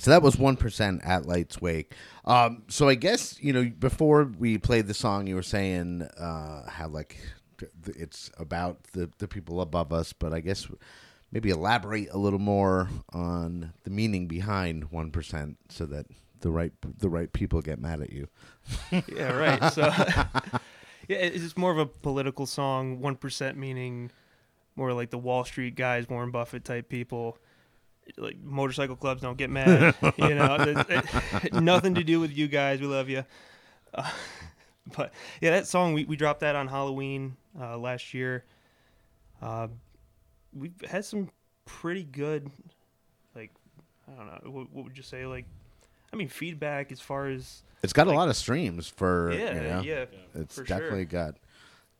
So 0.07 0.13
that 0.13 0.23
was 0.23 0.39
one 0.39 0.55
percent 0.55 1.01
at 1.03 1.27
Lights 1.27 1.61
Wake. 1.61 1.93
Um, 2.27 2.63
so 2.69 2.89
I 2.89 2.95
guess 2.95 3.43
you 3.43 3.53
know 3.53 3.69
before 3.77 4.31
we 4.39 4.57
played 4.57 4.87
the 4.87 4.95
song, 4.95 5.27
you 5.27 5.35
were 5.35 5.43
saying 5.43 6.03
uh, 6.03 6.71
how 6.71 6.87
like 6.87 7.19
it's 7.89 8.31
about 8.39 8.85
the 8.93 9.11
the 9.19 9.27
people 9.27 9.61
above 9.61 9.93
us, 9.93 10.13
but 10.13 10.33
I 10.33 10.39
guess 10.39 10.69
maybe 11.33 11.51
elaborate 11.51 12.11
a 12.13 12.19
little 12.19 12.39
more 12.39 12.89
on 13.13 13.73
the 13.83 13.91
meaning 13.91 14.29
behind 14.29 14.93
one 14.93 15.11
percent, 15.11 15.57
so 15.71 15.87
that 15.87 16.07
the 16.39 16.53
right 16.53 16.71
the 16.99 17.09
right 17.09 17.33
people 17.33 17.61
get 17.61 17.81
mad 17.81 18.01
at 18.01 18.13
you. 18.13 18.29
yeah, 19.09 19.33
right. 19.33 19.73
So, 19.73 19.83
yeah, 21.09 21.17
it's 21.17 21.57
more 21.57 21.73
of 21.73 21.79
a 21.79 21.87
political 21.87 22.47
song. 22.47 23.01
One 23.01 23.17
percent 23.17 23.59
meaning 23.59 24.13
more 24.77 24.93
like 24.93 25.11
the 25.11 25.19
Wall 25.19 25.45
Street 25.45 25.75
guys, 25.75 26.09
Warren 26.09 26.31
Buffett 26.31 26.65
type 26.65 26.89
people. 26.89 27.39
Like 28.17 28.39
motorcycle 28.41 28.97
clubs 28.97 29.23
don't 29.23 29.37
get 29.37 29.51
mad. 29.51 29.95
you 30.17 30.35
know, 30.35 30.57
it- 30.61 30.87
it- 31.45 31.55
nothing 31.55 31.95
to 31.97 32.05
do 32.05 32.21
with 32.21 32.37
you 32.37 32.49
guys. 32.49 32.81
We 32.81 32.87
love 32.87 33.09
you. 33.09 33.25
Uh, 33.95 34.09
but 34.97 35.13
yeah, 35.41 35.51
that 35.51 35.67
song 35.67 35.93
we, 35.93 36.05
we 36.05 36.17
dropped 36.17 36.41
that 36.41 36.55
on 36.57 36.69
Halloween 36.69 37.37
uh, 37.61 37.77
last 37.79 38.15
year. 38.15 38.45
Uh, 39.43 39.69
we've 40.55 40.73
had 40.89 41.05
some 41.05 41.29
pretty 41.65 42.05
good, 42.05 42.51
like 43.35 43.51
I 44.09 44.17
don't 44.17 44.27
know, 44.27 44.51
what, 44.51 44.73
what 44.73 44.85
would 44.85 44.97
you 44.97 45.03
say? 45.03 45.27
Like, 45.27 45.45
I 46.13 46.17
mean, 46.17 46.29
feedback 46.29 46.93
as 46.93 47.01
far 47.01 47.27
as 47.29 47.63
It's 47.83 47.93
got 47.93 48.07
a 48.07 48.13
lot 48.13 48.29
of 48.29 48.37
streams 48.37 48.87
for 48.89 49.33
yeah, 49.33 49.55
you 49.55 49.61
know, 49.61 49.81
yeah, 49.83 50.05
It's 50.35 50.55
for 50.55 50.65
sure. 50.65 50.79
definitely 50.79 51.05
got 51.07 51.35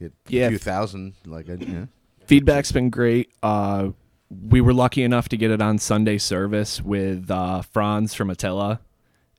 a 0.01 0.11
Yeah. 0.29 0.49
few 0.49 0.59
thousand. 0.59 1.15
Like 1.27 1.49
yeah. 1.49 1.87
Feedback's 2.27 2.73
been 2.73 2.91
great. 2.91 3.31
Uh, 3.43 3.91
we 4.31 4.61
were 4.61 4.75
lucky 4.75 5.03
enough 5.03 5.29
to 5.31 5.37
get 5.37 5.51
it 5.51 5.61
on 5.63 5.79
Sunday 5.79 6.19
service 6.19 6.81
with 6.83 7.31
uh, 7.31 7.63
Fronz 7.75 8.15
from 8.15 8.31
Attila, 8.31 8.81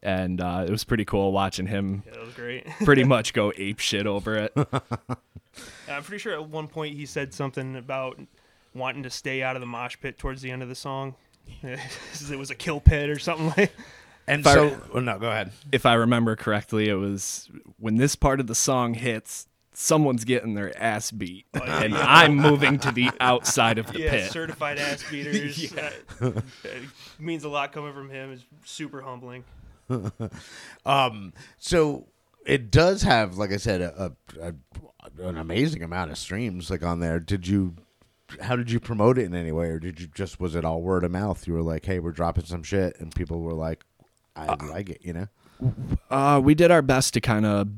and 0.01 0.39
uh, 0.41 0.63
it 0.67 0.71
was 0.71 0.83
pretty 0.83 1.05
cool 1.05 1.31
watching 1.31 1.67
him 1.67 2.03
Yeah, 2.05 2.13
that 2.13 2.25
was 2.25 2.33
great. 2.33 2.65
pretty 2.83 3.03
much 3.03 3.33
go 3.33 3.51
ape 3.57 3.79
shit 3.79 4.07
over 4.07 4.35
it. 4.37 4.53
I'm 5.89 6.03
pretty 6.03 6.19
sure 6.19 6.33
at 6.33 6.47
one 6.47 6.67
point 6.67 6.95
he 6.95 7.05
said 7.05 7.33
something 7.33 7.75
about 7.75 8.19
wanting 8.73 9.03
to 9.03 9.09
stay 9.09 9.41
out 9.41 9.55
of 9.55 9.59
the 9.59 9.65
mosh 9.65 9.97
pit 9.99 10.17
towards 10.17 10.41
the 10.41 10.51
end 10.51 10.61
of 10.61 10.69
the 10.69 10.75
song. 10.75 11.15
it 11.63 12.37
was 12.37 12.49
a 12.51 12.55
kill 12.55 12.79
pit 12.79 13.09
or 13.09 13.19
something 13.19 13.53
like. 13.57 13.71
And 14.27 14.43
Fire- 14.43 14.69
so, 14.69 14.81
well, 14.93 15.03
no, 15.03 15.17
go 15.17 15.29
ahead. 15.31 15.51
if 15.71 15.85
I 15.85 15.93
remember 15.93 16.35
correctly, 16.35 16.89
it 16.89 16.95
was 16.95 17.49
when 17.79 17.95
this 17.95 18.15
part 18.15 18.39
of 18.41 18.47
the 18.47 18.55
song 18.55 18.93
hits, 18.93 19.47
someone's 19.79 20.25
getting 20.25 20.55
their 20.55 20.75
ass 20.81 21.11
beat, 21.11 21.45
and 21.53 21.95
I'm 21.95 22.35
moving 22.35 22.79
to 22.79 22.91
the 22.91 23.11
outside 23.19 23.77
of 23.77 23.91
the 23.93 23.99
Yeah, 23.99 24.09
pit. 24.11 24.31
certified 24.31 24.79
ass 24.79 25.03
beaters. 25.11 25.71
uh, 25.73 25.91
it 26.63 26.83
means 27.19 27.43
a 27.43 27.49
lot 27.49 27.71
coming 27.71 27.93
from 27.93 28.09
him. 28.09 28.31
It's 28.31 28.43
super 28.65 29.01
humbling. 29.01 29.43
Um, 30.85 31.33
so 31.57 32.07
it 32.45 32.71
does 32.71 33.03
have, 33.03 33.37
like 33.37 33.51
I 33.51 33.57
said, 33.57 33.81
a, 33.81 34.13
a, 34.41 34.53
a 35.21 35.27
an 35.27 35.37
amazing 35.37 35.83
amount 35.83 36.11
of 36.11 36.17
streams 36.17 36.69
like 36.69 36.83
on 36.83 36.99
there. 36.99 37.19
Did 37.19 37.47
you? 37.47 37.75
How 38.41 38.55
did 38.57 38.69
you 38.69 38.79
promote 38.81 39.17
it 39.17 39.23
in 39.25 39.33
any 39.35 39.51
way, 39.53 39.67
or 39.67 39.79
did 39.79 39.99
you 40.01 40.07
just 40.07 40.39
was 40.39 40.55
it 40.55 40.65
all 40.65 40.81
word 40.81 41.03
of 41.05 41.11
mouth? 41.11 41.47
You 41.47 41.53
were 41.53 41.61
like, 41.61 41.85
"Hey, 41.85 41.99
we're 41.99 42.11
dropping 42.11 42.43
some 42.45 42.63
shit," 42.63 42.99
and 42.99 43.13
people 43.15 43.39
were 43.41 43.53
like, 43.53 43.85
"I 44.35 44.55
like 44.65 44.89
it," 44.89 44.99
you 45.01 45.13
know. 45.13 45.27
Uh, 46.09 46.41
we 46.43 46.53
did 46.53 46.69
our 46.71 46.81
best 46.81 47.13
to 47.13 47.21
kind 47.21 47.45
of 47.45 47.69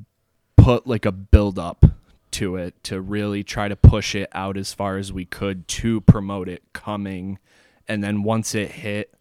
put 0.61 0.87
like 0.87 1.05
a 1.05 1.11
build 1.11 1.57
up 1.57 1.85
to 2.31 2.55
it 2.55 2.83
to 2.83 3.01
really 3.01 3.43
try 3.43 3.67
to 3.67 3.75
push 3.75 4.15
it 4.15 4.29
out 4.33 4.57
as 4.57 4.73
far 4.73 4.97
as 4.97 5.11
we 5.11 5.25
could 5.25 5.67
to 5.67 6.01
promote 6.01 6.47
it 6.47 6.63
coming, 6.73 7.39
and 7.87 8.03
then 8.03 8.23
once 8.23 8.53
it 8.53 8.71
hit 8.71 9.13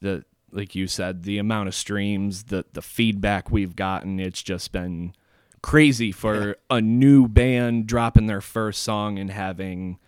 the 0.00 0.24
like 0.52 0.74
you 0.74 0.86
said, 0.86 1.22
the 1.22 1.38
amount 1.38 1.68
of 1.68 1.74
streams, 1.74 2.44
the 2.44 2.64
the 2.72 2.82
feedback 2.82 3.50
we've 3.50 3.74
gotten, 3.74 4.20
it's 4.20 4.42
just 4.42 4.72
been 4.72 5.14
crazy 5.62 6.12
for 6.12 6.56
a 6.70 6.80
new 6.80 7.28
band 7.28 7.86
dropping 7.86 8.26
their 8.26 8.40
first 8.40 8.82
song 8.82 9.18
and 9.18 9.30
having, 9.30 9.98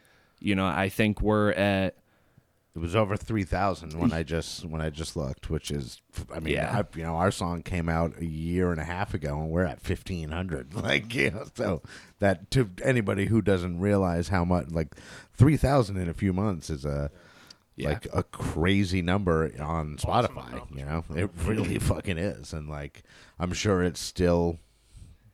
you 0.41 0.55
know, 0.55 0.67
I 0.67 0.89
think 0.89 1.21
we're 1.21 1.53
at 1.53 1.97
It 2.77 2.81
was 2.81 2.97
over 2.97 3.17
three 3.17 3.45
thousand 3.45 3.93
when 3.99 4.13
I 4.13 4.25
just 4.25 4.65
when 4.65 4.81
I 4.81 4.91
just 4.91 5.17
looked, 5.17 5.49
which 5.49 5.71
is, 5.71 6.03
I 6.35 6.41
mean, 6.41 6.55
Yeah. 6.55 6.81
I, 6.83 6.99
you 6.99 7.05
know, 7.05 7.15
our 7.15 7.31
song 7.31 7.63
came 7.63 7.89
out 7.89 8.19
a 8.19 8.25
year 8.25 8.73
and 8.73 8.81
a 8.81 8.85
half 8.85 9.15
ago, 9.15 9.39
and 9.41 9.49
we're 9.51 9.65
at 9.65 9.81
fifteen 9.81 10.31
hundred. 10.31 10.75
Like, 10.83 11.15
you 11.15 11.31
know, 11.31 11.45
so 11.55 11.83
that 12.19 12.51
to 12.51 12.69
anybody 12.83 13.27
who 13.27 13.41
doesn't 13.43 13.79
realize 13.79 14.29
how 14.29 14.45
much, 14.45 14.71
like, 14.71 14.97
three 15.35 15.57
thousand 15.57 15.99
in 15.99 16.09
a 16.09 16.15
few 16.15 16.33
months 16.33 16.69
is 16.69 16.85
a 16.85 17.13
Yeah. 17.77 17.91
like 17.91 18.09
a 18.13 18.25
crazy 18.25 19.03
number 19.03 19.53
on 19.61 19.97
Spotify. 19.99 20.61
You 20.77 20.85
know, 20.85 21.05
it 21.15 21.31
really 21.45 21.79
fucking 21.91 22.19
is, 22.19 22.53
and 22.53 22.69
like, 22.69 23.05
I'm 23.39 23.53
sure 23.53 23.85
it's 23.85 24.01
still 24.01 24.59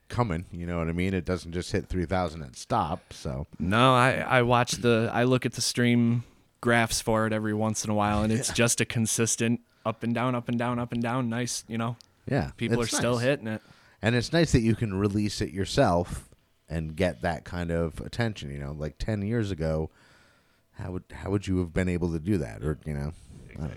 coming. 0.09 0.45
You 0.53 0.67
know 0.67 0.77
what 0.79 0.89
I 0.89 0.93
mean? 0.93 1.15
It 1.15 1.25
doesn't 1.25 1.53
just 1.53 1.73
hit 1.73 1.87
three 1.87 2.05
thousand 2.05 2.43
and 2.43 2.55
stop. 2.55 3.15
So 3.15 3.47
No, 3.59 3.95
I 3.95 4.17
I 4.19 4.43
watch 4.43 4.73
the 4.73 5.09
I 5.11 5.25
look 5.25 5.47
at 5.47 5.53
the 5.55 5.63
stream 5.63 6.25
graphs 6.61 7.01
for 7.01 7.27
it 7.27 7.33
every 7.33 7.55
once 7.55 7.85
in 7.85 7.91
a 7.91 7.95
while, 7.95 8.23
and 8.23 8.33
it's 8.33 8.53
just 8.53 8.81
a 8.81 8.85
consistent 8.85 9.61
up 9.85 10.03
and 10.03 10.15
down, 10.15 10.35
up 10.35 10.49
and 10.49 10.59
down, 10.59 10.79
up 10.79 10.93
and 10.93 11.03
down. 11.03 11.29
Nice, 11.29 11.65
you 11.69 11.79
know. 11.79 11.97
yeah, 12.27 12.51
People 12.57 12.81
are 12.81 12.87
still 12.87 13.19
hitting 13.19 13.47
it. 13.47 13.63
And 14.03 14.15
it's 14.15 14.33
nice 14.33 14.53
that 14.53 14.61
you 14.61 14.75
can 14.75 14.95
release 14.95 15.41
it 15.41 15.51
yourself 15.51 16.29
and 16.69 16.97
get 16.97 17.23
that 17.23 17.45
kind 17.45 17.71
of 17.71 18.01
attention. 18.01 18.51
You 18.51 18.59
know, 18.59 18.73
like 18.73 18.97
ten 18.99 19.23
years 19.23 19.51
ago, 19.51 19.91
how 20.73 20.93
would 20.93 21.05
how 21.13 21.31
would 21.31 21.47
you 21.47 21.59
have 21.59 21.73
been 21.73 21.89
able 21.89 22.13
to 22.13 22.19
do 22.19 22.39
that? 22.39 22.63
Or 22.63 22.79
you 22.87 22.95
know, 22.95 23.13
I 23.59 23.63
know. 23.63 23.71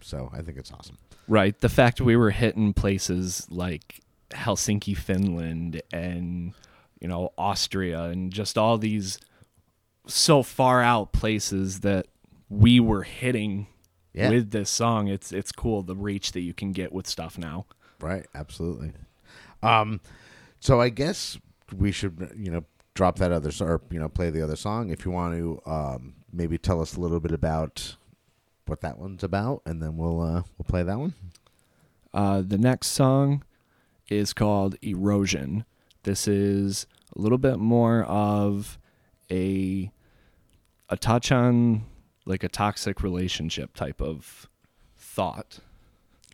so 0.00 0.30
I 0.32 0.42
think 0.42 0.58
it's 0.58 0.72
awesome. 0.72 0.98
Right. 1.28 1.58
The 1.60 1.68
fact 1.68 2.00
we 2.00 2.16
were 2.16 2.30
hitting 2.30 2.72
places 2.72 3.46
like 3.50 4.00
Helsinki, 4.30 4.96
Finland, 4.96 5.82
and 5.92 6.54
you 7.00 7.06
know 7.08 7.32
Austria, 7.38 8.04
and 8.04 8.32
just 8.32 8.58
all 8.58 8.78
these 8.78 9.18
so 10.06 10.42
far 10.42 10.82
out 10.82 11.12
places 11.12 11.80
that 11.80 12.06
we 12.48 12.80
were 12.80 13.02
hitting 13.02 13.66
Yeah. 14.14 14.30
with 14.30 14.50
this 14.50 14.70
song. 14.70 15.08
It's 15.08 15.32
it's 15.32 15.52
cool 15.52 15.82
the 15.82 15.96
reach 15.96 16.32
that 16.32 16.40
you 16.40 16.54
can 16.54 16.72
get 16.72 16.92
with 16.92 17.06
stuff 17.06 17.36
now. 17.38 17.66
Right, 18.00 18.26
absolutely. 18.34 18.92
Um, 19.62 20.00
so 20.60 20.80
I 20.80 20.88
guess 20.88 21.38
we 21.76 21.92
should 21.92 22.32
you 22.36 22.50
know 22.50 22.64
drop 22.94 23.16
that 23.18 23.30
other 23.32 23.50
or 23.60 23.80
you 23.90 23.98
know 23.98 24.08
play 24.08 24.30
the 24.30 24.42
other 24.42 24.56
song 24.56 24.90
if 24.90 25.04
you 25.04 25.10
want 25.10 25.34
to. 25.34 25.60
Um, 25.70 26.14
maybe 26.32 26.58
tell 26.58 26.80
us 26.80 26.96
a 26.96 27.00
little 27.00 27.20
bit 27.20 27.32
about 27.32 27.96
what 28.66 28.80
that 28.82 28.98
one's 28.98 29.22
about, 29.24 29.62
and 29.66 29.82
then 29.82 29.96
we'll 29.96 30.20
uh, 30.20 30.42
we'll 30.56 30.66
play 30.66 30.82
that 30.82 30.98
one. 30.98 31.14
Uh, 32.14 32.42
the 32.46 32.58
next 32.58 32.88
song 32.88 33.42
is 34.08 34.32
called 34.32 34.76
Erosion. 34.82 35.64
This 36.04 36.26
is 36.26 36.86
a 37.16 37.20
little 37.20 37.38
bit 37.38 37.58
more 37.58 38.04
of 38.04 38.78
a 39.30 39.90
a 40.88 40.96
touch 40.96 41.30
on 41.30 41.84
like 42.28 42.44
a 42.44 42.48
toxic 42.48 43.02
relationship 43.02 43.74
type 43.74 44.00
of 44.00 44.48
thought. 44.96 45.58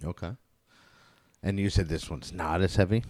Okay. 0.05 0.33
And 1.43 1.59
you 1.59 1.71
said 1.71 1.89
this 1.89 2.11
one's 2.11 2.33
not 2.33 2.61
as 2.63 2.77
heavy. 2.77 3.05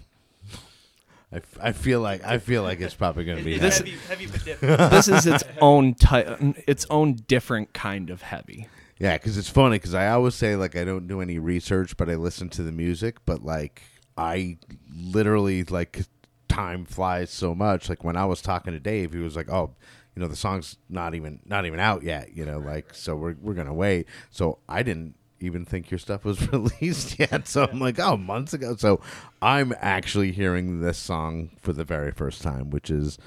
I, 1.32 1.36
f- 1.38 1.58
I 1.60 1.72
feel 1.72 2.00
like 2.00 2.22
I 2.24 2.38
feel 2.38 2.62
like 2.62 2.80
it's 2.80 2.94
probably 2.94 3.24
going 3.24 3.38
to 3.38 3.44
be 3.44 3.54
It's 3.54 3.78
heavy. 3.78 3.90
heavy, 3.92 4.24
heavy 4.24 4.26
but 4.26 4.44
different. 4.44 4.78
This 4.92 5.08
is 5.08 5.26
its 5.26 5.42
own 5.60 5.94
type, 5.94 6.38
its 6.68 6.86
own 6.90 7.14
different 7.26 7.72
kind 7.72 8.10
of 8.10 8.22
heavy. 8.22 8.68
Yeah, 8.98 9.16
because 9.16 9.36
it's 9.36 9.48
funny 9.50 9.76
because 9.76 9.94
I 9.94 10.08
always 10.10 10.34
say 10.36 10.54
like 10.54 10.76
I 10.76 10.84
don't 10.84 11.08
do 11.08 11.20
any 11.20 11.38
research, 11.40 11.96
but 11.96 12.08
I 12.08 12.14
listen 12.14 12.48
to 12.50 12.62
the 12.62 12.70
music. 12.70 13.16
But 13.26 13.42
like 13.44 13.82
I 14.16 14.58
literally 14.96 15.64
like 15.64 16.02
time 16.48 16.84
flies 16.84 17.30
so 17.30 17.54
much. 17.54 17.88
Like 17.88 18.04
when 18.04 18.16
I 18.16 18.26
was 18.26 18.40
talking 18.40 18.72
to 18.72 18.78
Dave, 18.80 19.12
he 19.12 19.18
was 19.18 19.34
like, 19.34 19.50
"Oh, 19.50 19.74
you 20.14 20.22
know, 20.22 20.28
the 20.28 20.36
song's 20.36 20.76
not 20.88 21.14
even 21.14 21.40
not 21.44 21.66
even 21.66 21.80
out 21.80 22.02
yet. 22.02 22.36
You 22.36 22.44
know, 22.44 22.58
like 22.58 22.94
so 22.94 23.16
we're 23.16 23.36
we're 23.40 23.54
gonna 23.54 23.74
wait." 23.74 24.06
So 24.30 24.58
I 24.68 24.82
didn't 24.82 25.14
even 25.40 25.64
think 25.64 25.90
your 25.90 25.98
stuff 25.98 26.24
was 26.24 26.48
released 26.52 27.18
yet. 27.18 27.48
So 27.48 27.68
I'm 27.70 27.80
like, 27.80 27.98
"Oh, 27.98 28.16
months 28.16 28.54
ago." 28.54 28.76
So 28.76 29.00
I'm 29.42 29.74
actually 29.80 30.32
hearing 30.32 30.80
this 30.80 30.98
song 30.98 31.50
for 31.60 31.72
the 31.72 31.84
very 31.84 32.12
first 32.12 32.42
time, 32.42 32.70
which 32.70 32.90
is. 32.90 33.18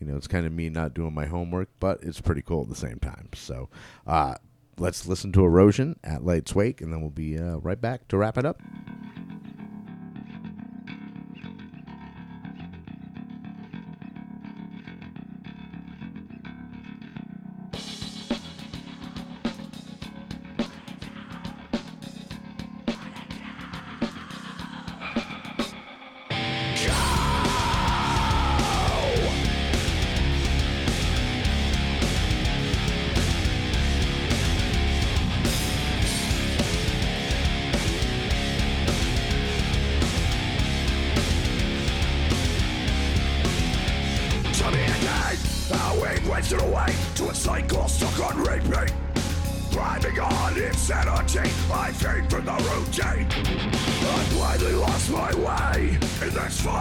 You 0.00 0.08
know, 0.08 0.16
it's 0.16 0.26
kind 0.26 0.44
of 0.44 0.52
me 0.52 0.68
not 0.68 0.92
doing 0.92 1.14
my 1.14 1.24
homework, 1.24 1.68
but 1.78 2.02
it's 2.02 2.20
pretty 2.20 2.42
cool 2.42 2.62
at 2.62 2.68
the 2.68 2.74
same 2.74 2.98
time. 2.98 3.28
So, 3.32 3.70
uh, 4.06 4.34
let's 4.76 5.06
listen 5.06 5.32
to 5.32 5.44
Erosion 5.44 5.98
at 6.02 6.24
Lights 6.24 6.54
Wake, 6.54 6.80
and 6.80 6.92
then 6.92 7.00
we'll 7.00 7.10
be 7.10 7.38
uh, 7.38 7.56
right 7.58 7.80
back 7.80 8.08
to 8.08 8.18
wrap 8.18 8.36
it 8.36 8.44
up. 8.44 8.60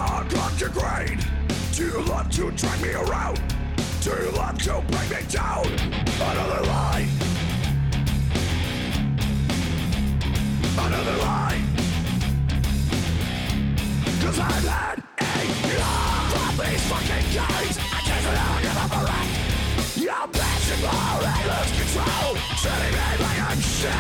This 0.04 0.10
fog 0.10 0.34
of 0.34 0.60
degrade. 0.60 1.26
Do 1.74 1.86
you 1.86 2.02
love 2.06 2.30
to 2.32 2.52
drag 2.52 2.82
me 2.82 2.94
around? 2.94 3.42
Do 4.02 4.10
you 4.12 4.32
love 4.32 4.58
to 4.64 4.84
bring 4.88 5.10
me 5.10 5.28
down? 5.30 5.66
Another 6.20 6.66
lie. 6.66 7.08
Another 10.78 11.18
lie. 11.18 11.62
Cause 14.22 14.40
I've 14.40 14.68
had 14.68 15.04
enough 15.20 16.50
of 16.50 16.58
these 16.58 16.84
fucking 16.90 17.28
games. 17.32 17.78
I 17.78 18.00
can't 18.08 18.62
give 18.62 18.78
up 18.78 18.92
a 18.92 19.06
wreck. 19.06 19.30
You're 19.96 20.28
bashing 20.28 20.82
more 20.82 21.24
and 21.32 21.46
lose 21.52 21.72
control. 21.80 22.36
Treating 22.62 22.94
me 22.98 23.08
like 23.24 23.42
I'm 23.42 23.60
shit. 23.60 23.92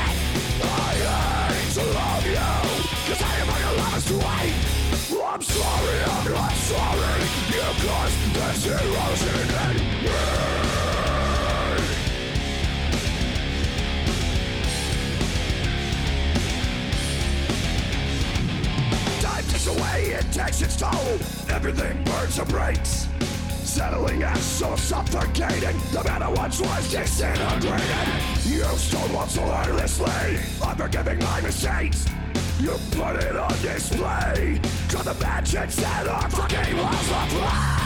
I 0.63 0.91
hate 1.53 1.73
to 1.73 1.83
love 1.93 2.25
you. 2.25 2.83
Cause 3.07 3.21
I 3.21 3.32
a 3.73 3.81
lover's. 3.81 4.53
I'm 5.25 5.41
sorry, 5.41 6.03
I'm 6.03 6.31
not 6.31 6.51
sorry. 6.53 7.23
You 7.49 7.61
caused 7.87 8.19
this 8.33 8.65
erosion 8.67 9.35
in 9.41 9.47
me. 9.47 9.81
Time 19.21 19.45
ticks 19.45 19.67
away, 19.67 19.99
it 20.11 20.31
takes 20.31 20.61
its 20.61 20.75
toll. 20.77 20.91
Everything 21.49 22.03
burns 22.03 22.37
and 22.37 22.49
breaks. 22.49 23.07
Settling 23.63 24.21
as 24.21 24.39
so 24.43 24.75
suffocating. 24.75 25.79
The 25.91 26.03
I 26.07 26.29
once 26.29 26.61
was 26.61 26.91
disintegrated. 26.91 27.89
You 28.45 28.61
stonewalled 28.77 29.29
so 29.29 29.41
heartlessly. 29.41 30.37
Unforgiving 30.61 31.17
my 31.19 31.41
mistakes. 31.41 32.05
You 32.59 32.71
put 32.91 33.15
it 33.17 33.35
on 33.35 33.49
display. 33.61 34.59
Cut 34.89 35.05
the 35.05 35.15
badge 35.19 35.55
and 35.55 35.71
our 36.07 36.29
fucking 36.29 36.77
lives 36.77 37.11
aflame. 37.11 37.82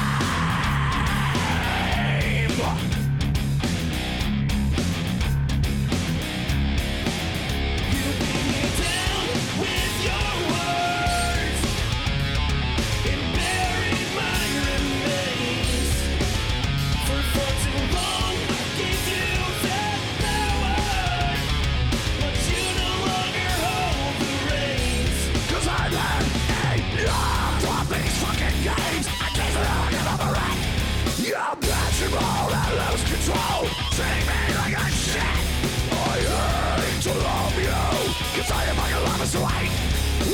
A 39.35 39.39
lava 39.39 39.57
slate. 39.59 39.71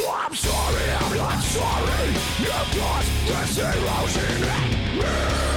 I'm 0.10 0.36
sorry, 0.36 0.92
I'm 0.92 1.18
not 1.18 1.42
sorry. 1.42 2.10
You 2.40 2.52
caused 2.80 3.12
this 3.28 3.58
erosion 3.58 4.36
in 4.36 5.00
me. 5.00 5.53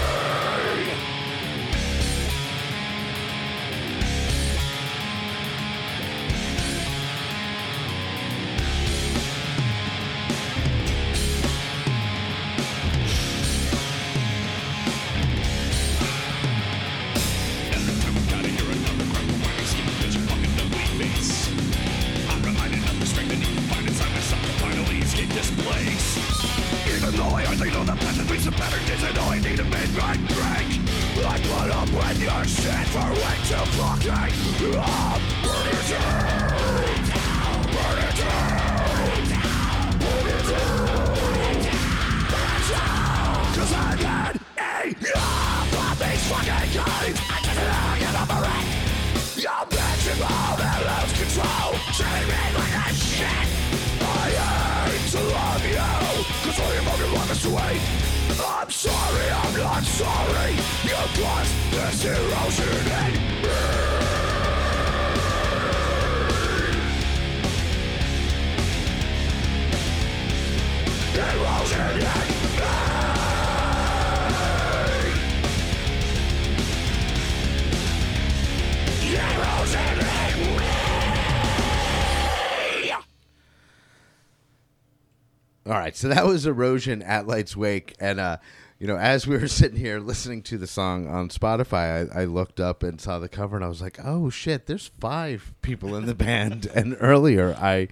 All 85.66 85.72
right, 85.72 85.96
so 85.96 86.06
that 86.06 86.24
was 86.24 86.46
Erosion 86.46 87.02
at 87.02 87.26
Light's 87.26 87.56
Wake. 87.56 87.96
And, 87.98 88.20
uh, 88.20 88.36
you 88.78 88.86
know, 88.86 88.98
as 88.98 89.26
we 89.26 89.36
were 89.36 89.48
sitting 89.48 89.78
here 89.78 89.98
listening 89.98 90.42
to 90.42 90.58
the 90.58 90.68
song 90.68 91.08
on 91.08 91.28
Spotify, 91.28 92.08
I, 92.14 92.22
I 92.22 92.24
looked 92.24 92.60
up 92.60 92.84
and 92.84 93.00
saw 93.00 93.18
the 93.18 93.28
cover 93.28 93.56
and 93.56 93.64
I 93.64 93.68
was 93.68 93.82
like, 93.82 93.98
oh 94.04 94.30
shit, 94.30 94.66
there's 94.66 94.92
five 95.00 95.52
people 95.62 95.96
in 95.96 96.06
the 96.06 96.14
band. 96.26 96.66
and 96.72 96.96
earlier 97.00 97.56
I 97.58 97.88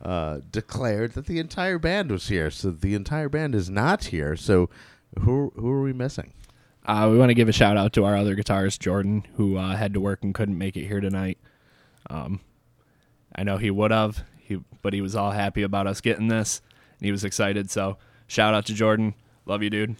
uh, 0.00 0.38
declared 0.52 1.14
that 1.14 1.26
the 1.26 1.40
entire 1.40 1.80
band 1.80 2.12
was 2.12 2.28
here. 2.28 2.48
So 2.48 2.70
the 2.70 2.94
entire 2.94 3.28
band 3.28 3.56
is 3.56 3.68
not 3.68 4.04
here. 4.04 4.36
So 4.36 4.70
who, 5.18 5.52
who 5.56 5.68
are 5.68 5.82
we 5.82 5.92
missing? 5.92 6.32
Uh, 6.84 7.08
we 7.10 7.18
want 7.18 7.30
to 7.30 7.34
give 7.34 7.48
a 7.48 7.52
shout 7.52 7.76
out 7.76 7.92
to 7.94 8.04
our 8.04 8.16
other 8.16 8.36
guitarist, 8.36 8.78
Jordan, 8.78 9.26
who 9.34 9.56
uh, 9.56 9.74
had 9.74 9.92
to 9.94 10.00
work 10.00 10.22
and 10.22 10.32
couldn't 10.32 10.56
make 10.56 10.76
it 10.76 10.86
here 10.86 11.00
tonight. 11.00 11.38
Um, 12.08 12.38
I 13.34 13.42
know 13.42 13.56
he 13.56 13.72
would 13.72 13.90
have, 13.90 14.22
he, 14.38 14.60
but 14.80 14.92
he 14.92 15.00
was 15.00 15.16
all 15.16 15.32
happy 15.32 15.62
about 15.64 15.88
us 15.88 16.00
getting 16.00 16.28
this, 16.28 16.62
and 16.98 17.06
he 17.06 17.12
was 17.12 17.24
excited. 17.24 17.70
So 17.70 17.98
shout 18.26 18.54
out 18.54 18.66
to 18.66 18.74
Jordan. 18.74 19.14
Love 19.44 19.62
you, 19.62 19.70
dude. 19.70 19.96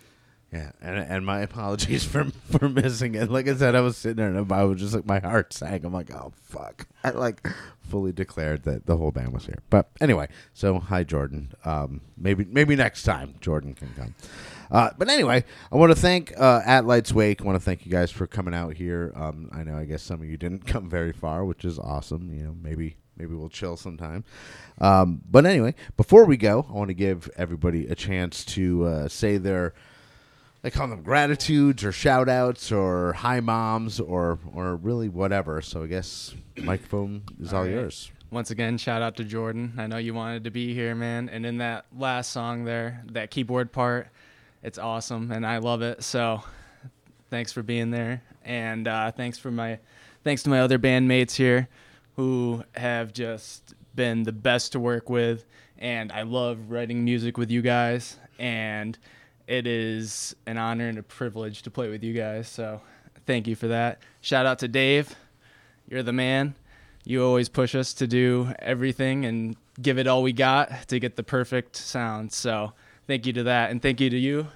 Yeah, 0.52 0.70
and 0.80 0.96
and 0.96 1.26
my 1.26 1.40
apologies 1.40 2.04
for 2.04 2.24
for 2.50 2.68
missing 2.68 3.14
it. 3.14 3.30
Like 3.30 3.48
I 3.48 3.54
said, 3.54 3.74
I 3.74 3.80
was 3.80 3.96
sitting 3.96 4.16
there 4.16 4.28
and 4.28 4.52
I 4.52 4.64
was 4.64 4.80
just 4.80 4.94
like 4.94 5.06
my 5.06 5.18
heart 5.18 5.52
sank. 5.52 5.84
I'm 5.84 5.92
like, 5.92 6.12
oh 6.12 6.32
fuck! 6.44 6.86
I 7.04 7.10
like 7.10 7.46
fully 7.80 8.12
declared 8.12 8.62
that 8.62 8.86
the 8.86 8.96
whole 8.96 9.10
band 9.10 9.32
was 9.32 9.46
here. 9.46 9.58
But 9.70 9.90
anyway, 10.00 10.28
so 10.54 10.78
hi 10.78 11.02
Jordan. 11.02 11.52
Um, 11.64 12.00
maybe 12.16 12.44
maybe 12.44 12.76
next 12.76 13.02
time 13.02 13.34
Jordan 13.40 13.74
can 13.74 13.92
come. 13.96 14.14
Uh, 14.70 14.90
but 14.96 15.08
anyway, 15.08 15.44
I 15.70 15.76
want 15.76 15.90
to 15.94 16.00
thank 16.00 16.32
uh, 16.38 16.62
at 16.64 16.86
Lights 16.86 17.12
Wake. 17.12 17.42
I 17.42 17.44
want 17.44 17.56
to 17.56 17.64
thank 17.64 17.84
you 17.84 17.92
guys 17.92 18.10
for 18.10 18.26
coming 18.26 18.54
out 18.54 18.74
here. 18.74 19.12
Um, 19.14 19.48
I 19.52 19.62
know 19.62 19.76
I 19.76 19.84
guess 19.84 20.02
some 20.02 20.20
of 20.20 20.28
you 20.28 20.36
didn't 20.36 20.66
come 20.66 20.88
very 20.88 21.12
far, 21.12 21.44
which 21.44 21.64
is 21.64 21.78
awesome. 21.78 22.32
You 22.32 22.44
know, 22.44 22.56
maybe 22.60 22.96
maybe 23.16 23.34
we'll 23.34 23.48
chill 23.48 23.76
sometime. 23.76 24.24
Um, 24.80 25.22
but 25.30 25.46
anyway, 25.46 25.74
before 25.96 26.24
we 26.24 26.36
go, 26.36 26.66
I 26.68 26.72
want 26.72 26.88
to 26.88 26.94
give 26.94 27.30
everybody 27.36 27.86
a 27.86 27.94
chance 27.94 28.44
to 28.46 28.84
uh, 28.84 29.08
say 29.08 29.38
their 29.38 29.74
they 30.62 30.70
call 30.70 30.88
them 30.88 31.02
gratitudes 31.02 31.84
or 31.84 31.92
shout 31.92 32.28
outs 32.28 32.72
or 32.72 33.12
hi 33.12 33.40
moms 33.40 34.00
or 34.00 34.38
or 34.52 34.76
really 34.76 35.08
whatever. 35.08 35.62
So 35.62 35.84
I 35.84 35.86
guess 35.86 36.34
microphone 36.56 37.22
is 37.40 37.52
all, 37.52 37.60
All 37.60 37.64
right. 37.66 37.72
yours. 37.72 38.10
Once 38.32 38.50
again, 38.50 38.76
shout 38.76 39.02
out 39.02 39.16
to 39.16 39.24
Jordan. 39.24 39.74
I 39.78 39.86
know 39.86 39.98
you 39.98 40.12
wanted 40.12 40.42
to 40.44 40.50
be 40.50 40.74
here, 40.74 40.94
man. 40.96 41.28
And 41.28 41.46
in 41.46 41.58
that 41.58 41.86
last 41.96 42.32
song 42.32 42.64
there, 42.64 43.04
that 43.12 43.30
keyboard 43.30 43.70
part, 43.70 44.08
it's 44.64 44.78
awesome 44.78 45.30
and 45.30 45.46
I 45.46 45.58
love 45.58 45.82
it. 45.82 46.02
So 46.02 46.42
thanks 47.30 47.52
for 47.52 47.62
being 47.62 47.92
there. 47.92 48.22
And 48.44 48.88
uh, 48.88 49.12
thanks 49.12 49.38
for 49.38 49.52
my 49.52 49.78
thanks 50.24 50.42
to 50.42 50.50
my 50.50 50.60
other 50.60 50.78
bandmates 50.78 51.36
here 51.36 51.68
who 52.16 52.64
have 52.74 53.12
just 53.12 53.74
been 53.94 54.24
the 54.24 54.32
best 54.32 54.72
to 54.72 54.80
work 54.80 55.08
with. 55.08 55.44
And 55.78 56.10
I 56.10 56.22
love 56.22 56.70
writing 56.70 57.04
music 57.04 57.38
with 57.38 57.50
you 57.50 57.62
guys. 57.62 58.18
And 58.38 58.98
it 59.46 59.66
is 59.66 60.34
an 60.46 60.58
honor 60.58 60.88
and 60.88 60.98
a 60.98 61.02
privilege 61.02 61.62
to 61.62 61.70
play 61.70 61.88
with 61.88 62.02
you 62.02 62.12
guys. 62.12 62.48
So 62.48 62.80
thank 63.26 63.46
you 63.46 63.54
for 63.54 63.68
that. 63.68 64.00
Shout 64.20 64.46
out 64.46 64.58
to 64.60 64.68
Dave. 64.68 65.14
You're 65.88 66.02
the 66.02 66.12
man. 66.12 66.54
You 67.04 67.24
always 67.24 67.48
push 67.48 67.74
us 67.74 67.94
to 67.94 68.06
do 68.06 68.52
everything 68.58 69.24
and 69.24 69.56
give 69.80 69.98
it 69.98 70.06
all 70.06 70.22
we 70.22 70.32
got 70.32 70.88
to 70.88 70.98
get 70.98 71.16
the 71.16 71.22
perfect 71.22 71.76
sound. 71.76 72.32
So 72.32 72.72
thank 73.06 73.26
you 73.26 73.32
to 73.34 73.44
that. 73.44 73.70
And 73.70 73.80
thank 73.80 74.00
you 74.00 74.10
to 74.10 74.18
you 74.18 74.48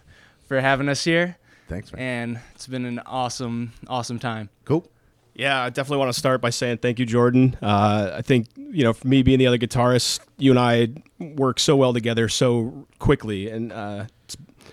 for 0.48 0.60
having 0.60 0.88
us 0.88 1.04
here. 1.04 1.36
Thanks, 1.68 1.92
man. 1.92 2.02
And 2.02 2.40
it's 2.54 2.66
been 2.66 2.84
an 2.84 2.98
awesome, 3.00 3.72
awesome 3.86 4.18
time. 4.18 4.48
Cool. 4.64 4.90
Yeah, 5.40 5.62
I 5.62 5.70
definitely 5.70 6.00
want 6.00 6.12
to 6.12 6.18
start 6.18 6.42
by 6.42 6.50
saying 6.50 6.78
thank 6.78 6.98
you, 6.98 7.06
Jordan. 7.06 7.56
Uh, 7.62 8.12
I 8.14 8.20
think 8.20 8.48
you 8.56 8.84
know, 8.84 8.92
for 8.92 9.08
me 9.08 9.22
being 9.22 9.38
the 9.38 9.46
other 9.46 9.56
guitarist, 9.56 10.20
you 10.36 10.50
and 10.50 10.60
I 10.60 10.88
work 11.18 11.58
so 11.58 11.76
well 11.76 11.94
together 11.94 12.28
so 12.28 12.86
quickly, 12.98 13.48
and 13.48 13.72
uh, 13.72 14.04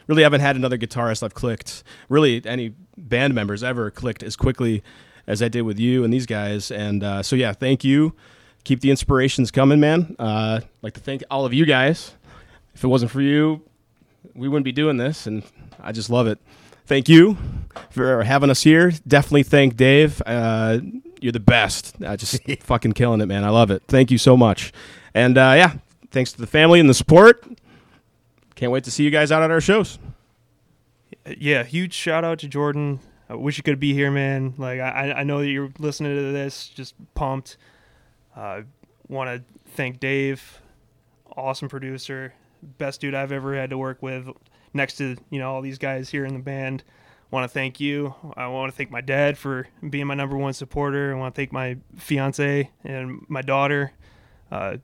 really 0.07 0.23
haven't 0.23 0.41
had 0.41 0.57
another 0.57 0.77
guitarist 0.77 1.23
I've 1.23 1.33
clicked, 1.33 1.85
really 2.09 2.45
any 2.45 2.73
band 2.97 3.33
members 3.33 3.63
ever 3.63 3.89
clicked 3.89 4.23
as 4.23 4.35
quickly 4.35 4.83
as 5.25 5.41
I 5.41 5.47
did 5.47 5.61
with 5.61 5.79
you 5.79 6.03
and 6.03 6.11
these 6.11 6.25
guys. 6.25 6.69
And 6.69 7.01
uh, 7.01 7.23
so 7.23 7.37
yeah, 7.37 7.53
thank 7.53 7.85
you. 7.85 8.13
Keep 8.65 8.81
the 8.81 8.91
inspirations 8.91 9.51
coming, 9.51 9.79
man. 9.79 10.17
Uh, 10.19 10.59
like 10.81 10.95
to 10.95 10.99
thank 10.99 11.23
all 11.31 11.45
of 11.45 11.53
you 11.53 11.65
guys. 11.65 12.11
If 12.75 12.83
it 12.83 12.87
wasn't 12.87 13.11
for 13.11 13.21
you, 13.21 13.63
we 14.35 14.49
wouldn't 14.49 14.65
be 14.65 14.73
doing 14.73 14.97
this, 14.97 15.27
and 15.27 15.43
I 15.81 15.93
just 15.93 16.09
love 16.09 16.27
it. 16.27 16.39
Thank 16.85 17.07
you 17.07 17.37
for 17.89 18.23
having 18.23 18.49
us 18.49 18.63
here. 18.63 18.91
Definitely 19.07 19.43
thank 19.43 19.75
Dave. 19.75 20.21
Uh, 20.25 20.79
you're 21.21 21.31
the 21.31 21.39
best. 21.39 21.95
Uh, 22.03 22.15
just 22.17 22.39
fucking 22.61 22.93
killing 22.93 23.21
it, 23.21 23.25
man. 23.25 23.43
I 23.43 23.49
love 23.49 23.71
it. 23.71 23.83
Thank 23.87 24.11
you 24.11 24.17
so 24.17 24.37
much. 24.37 24.71
And 25.13 25.37
uh, 25.37 25.53
yeah, 25.55 25.73
thanks 26.11 26.31
to 26.33 26.39
the 26.41 26.47
family 26.47 26.79
and 26.79 26.89
the 26.89 26.93
support. 26.93 27.43
Can't 28.55 28.71
wait 28.71 28.83
to 28.85 28.91
see 28.91 29.03
you 29.03 29.09
guys 29.11 29.31
out 29.31 29.43
at 29.43 29.51
our 29.51 29.61
shows. 29.61 29.99
yeah, 31.37 31.63
huge 31.63 31.93
shout 31.93 32.23
out 32.23 32.39
to 32.39 32.47
Jordan. 32.47 32.99
I 33.29 33.35
wish 33.35 33.57
you 33.57 33.63
could 33.63 33.79
be 33.79 33.93
here, 33.93 34.09
man. 34.09 34.53
Like 34.57 34.79
I, 34.79 35.13
I 35.17 35.23
know 35.23 35.39
that 35.39 35.47
you're 35.47 35.71
listening 35.79 36.15
to 36.15 36.31
this, 36.31 36.69
just 36.69 36.95
pumped. 37.13 37.57
Uh, 38.35 38.61
Want 39.09 39.29
to 39.29 39.71
thank 39.71 40.01
Dave, 40.01 40.59
awesome 41.37 41.69
producer, 41.69 42.33
best 42.77 42.99
dude 42.99 43.15
I've 43.15 43.31
ever 43.31 43.55
had 43.55 43.69
to 43.69 43.77
work 43.77 44.03
with. 44.03 44.27
Next 44.73 44.95
to 44.97 45.15
you 45.29 45.39
know 45.39 45.49
all 45.53 45.61
these 45.61 45.77
guys 45.77 46.09
here 46.09 46.25
in 46.25 46.33
the 46.33 46.39
band. 46.41 46.83
Want 47.29 47.43
to 47.43 47.49
thank 47.49 47.79
you. 47.81 48.15
I 48.37 48.47
want 48.47 48.71
to 48.71 48.77
thank 48.77 48.89
my 48.89 49.01
dad 49.01 49.37
for 49.37 49.67
being 49.87 50.07
my 50.07 50.13
number 50.13 50.37
one 50.37 50.53
supporter. 50.53 51.13
I 51.13 51.19
want 51.19 51.35
to 51.35 51.39
thank 51.39 51.51
my 51.51 51.77
fiance 51.97 52.71
and 52.85 53.25
my 53.27 53.41
daughter. 53.41 53.91
Uh, 54.49 54.77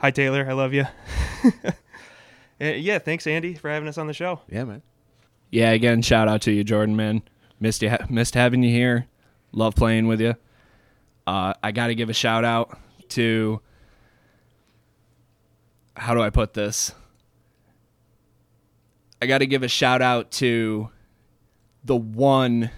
hi 0.00 0.10
Taylor, 0.10 0.44
I 0.48 0.54
love 0.54 0.74
you. 0.74 0.86
yeah, 2.58 2.98
thanks 2.98 3.28
Andy 3.28 3.54
for 3.54 3.70
having 3.70 3.88
us 3.88 3.96
on 3.96 4.08
the 4.08 4.12
show. 4.12 4.40
Yeah, 4.48 4.64
man. 4.64 4.82
Yeah, 5.50 5.70
again, 5.70 6.02
shout 6.02 6.26
out 6.28 6.42
to 6.42 6.50
you, 6.50 6.64
Jordan, 6.64 6.96
man. 6.96 7.22
Missed 7.60 7.82
you, 7.82 7.96
missed 8.08 8.34
having 8.34 8.62
you 8.62 8.70
here. 8.70 9.06
Love 9.52 9.76
playing 9.76 10.08
with 10.08 10.20
you. 10.20 10.34
Uh, 11.26 11.54
I 11.62 11.72
got 11.72 11.86
to 11.88 11.94
give 11.94 12.10
a 12.10 12.14
shout 12.14 12.44
out 12.44 12.76
to. 13.10 13.60
How 15.96 16.14
do 16.14 16.22
I 16.22 16.30
put 16.30 16.54
this? 16.54 16.92
I 19.20 19.26
got 19.26 19.38
to 19.38 19.46
give 19.46 19.62
a 19.62 19.68
shout 19.68 20.00
out 20.00 20.30
to 20.32 20.90
the 21.88 21.96
one 21.96 22.70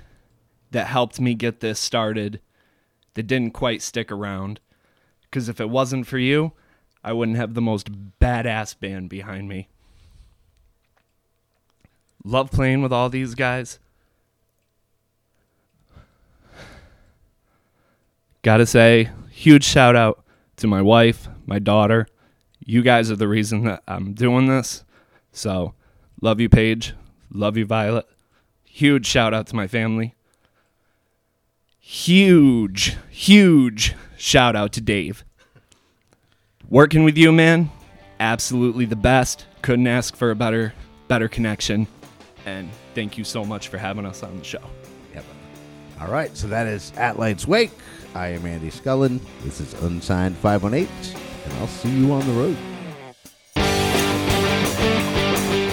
that 0.70 0.86
helped 0.86 1.20
me 1.20 1.34
get 1.34 1.60
this 1.60 1.78
started 1.78 2.40
that 3.14 3.24
didn't 3.24 3.52
quite 3.52 3.82
stick 3.82 4.10
around. 4.10 4.60
Because 5.22 5.48
if 5.48 5.60
it 5.60 5.68
wasn't 5.68 6.06
for 6.06 6.18
you, 6.18 6.52
I 7.02 7.12
wouldn't 7.12 7.36
have 7.36 7.54
the 7.54 7.60
most 7.60 7.90
badass 8.20 8.78
band 8.78 9.10
behind 9.10 9.48
me. 9.48 9.68
Love 12.24 12.50
playing 12.50 12.82
with 12.82 12.92
all 12.92 13.08
these 13.08 13.34
guys. 13.34 13.80
Gotta 18.42 18.64
say, 18.64 19.10
huge 19.30 19.64
shout 19.64 19.96
out 19.96 20.24
to 20.56 20.66
my 20.66 20.82
wife, 20.82 21.28
my 21.46 21.58
daughter. 21.58 22.06
You 22.64 22.82
guys 22.82 23.10
are 23.10 23.16
the 23.16 23.28
reason 23.28 23.64
that 23.64 23.82
I'm 23.88 24.12
doing 24.12 24.46
this. 24.46 24.84
So, 25.32 25.74
love 26.22 26.38
you, 26.38 26.48
Paige. 26.48 26.94
Love 27.32 27.56
you, 27.56 27.66
Violet. 27.66 28.06
Huge 28.72 29.04
shout 29.04 29.34
out 29.34 29.48
to 29.48 29.56
my 29.56 29.66
family. 29.66 30.14
Huge, 31.80 32.96
huge 33.10 33.94
shout 34.16 34.54
out 34.54 34.72
to 34.72 34.80
Dave. 34.80 35.24
Working 36.68 37.02
with 37.02 37.18
you, 37.18 37.32
man, 37.32 37.70
absolutely 38.20 38.84
the 38.84 38.96
best. 38.96 39.44
Couldn't 39.60 39.88
ask 39.88 40.14
for 40.14 40.30
a 40.30 40.36
better, 40.36 40.72
better 41.08 41.26
connection. 41.26 41.88
And 42.46 42.70
thank 42.94 43.18
you 43.18 43.24
so 43.24 43.44
much 43.44 43.68
for 43.68 43.76
having 43.76 44.06
us 44.06 44.22
on 44.22 44.38
the 44.38 44.44
show. 44.44 44.62
Yep. 45.14 45.24
All 46.00 46.08
right, 46.08 46.34
so 46.36 46.46
that 46.46 46.68
is 46.68 46.92
At 46.96 47.18
Light's 47.18 47.48
Wake. 47.48 47.72
I 48.14 48.28
am 48.28 48.46
Andy 48.46 48.70
Scullen. 48.70 49.20
This 49.42 49.60
is 49.60 49.74
Unsigned 49.82 50.36
518, 50.36 50.88
and 51.44 51.52
I'll 51.54 51.66
see 51.66 51.90
you 51.90 52.12
on 52.12 52.24
the 52.24 52.32
road. 52.34 52.69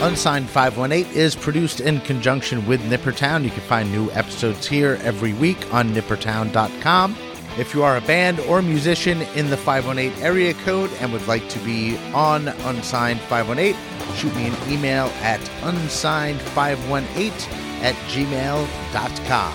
Unsigned 0.07 0.49
518 0.49 1.13
is 1.13 1.35
produced 1.35 1.81
in 1.81 1.99
conjunction 1.99 2.65
with 2.65 2.79
Nippertown. 2.83 3.43
You 3.43 3.49
can 3.49 3.59
find 3.59 3.91
new 3.91 4.09
episodes 4.11 4.65
here 4.65 4.97
every 5.01 5.33
week 5.33 5.73
on 5.73 5.89
nippertown.com. 5.93 7.17
If 7.57 7.73
you 7.73 7.83
are 7.83 7.97
a 7.97 8.01
band 8.01 8.39
or 8.41 8.61
musician 8.61 9.23
in 9.35 9.49
the 9.49 9.57
518 9.57 10.23
area 10.23 10.53
code 10.63 10.89
and 11.01 11.11
would 11.11 11.27
like 11.27 11.49
to 11.49 11.59
be 11.59 11.97
on 12.13 12.47
Unsigned 12.47 13.19
518, 13.19 13.75
shoot 14.15 14.33
me 14.37 14.47
an 14.47 14.55
email 14.71 15.07
at 15.23 15.41
unsigned518 15.63 17.51
at 17.81 17.95
gmail.com. 18.07 19.53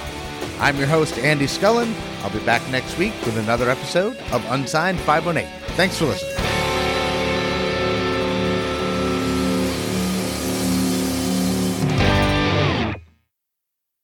I'm 0.61 0.77
your 0.77 0.87
host, 0.87 1.17
Andy 1.17 1.47
Scullin. 1.47 1.95
I'll 2.23 2.31
be 2.31 2.45
back 2.45 2.61
next 2.71 2.99
week 2.99 3.15
with 3.25 3.39
another 3.39 3.71
episode 3.71 4.19
of 4.33 4.45
Unsigned 4.51 5.01
518. 5.01 5.51
Thanks 5.77 5.97
for 5.97 6.05
listening. 6.05 6.52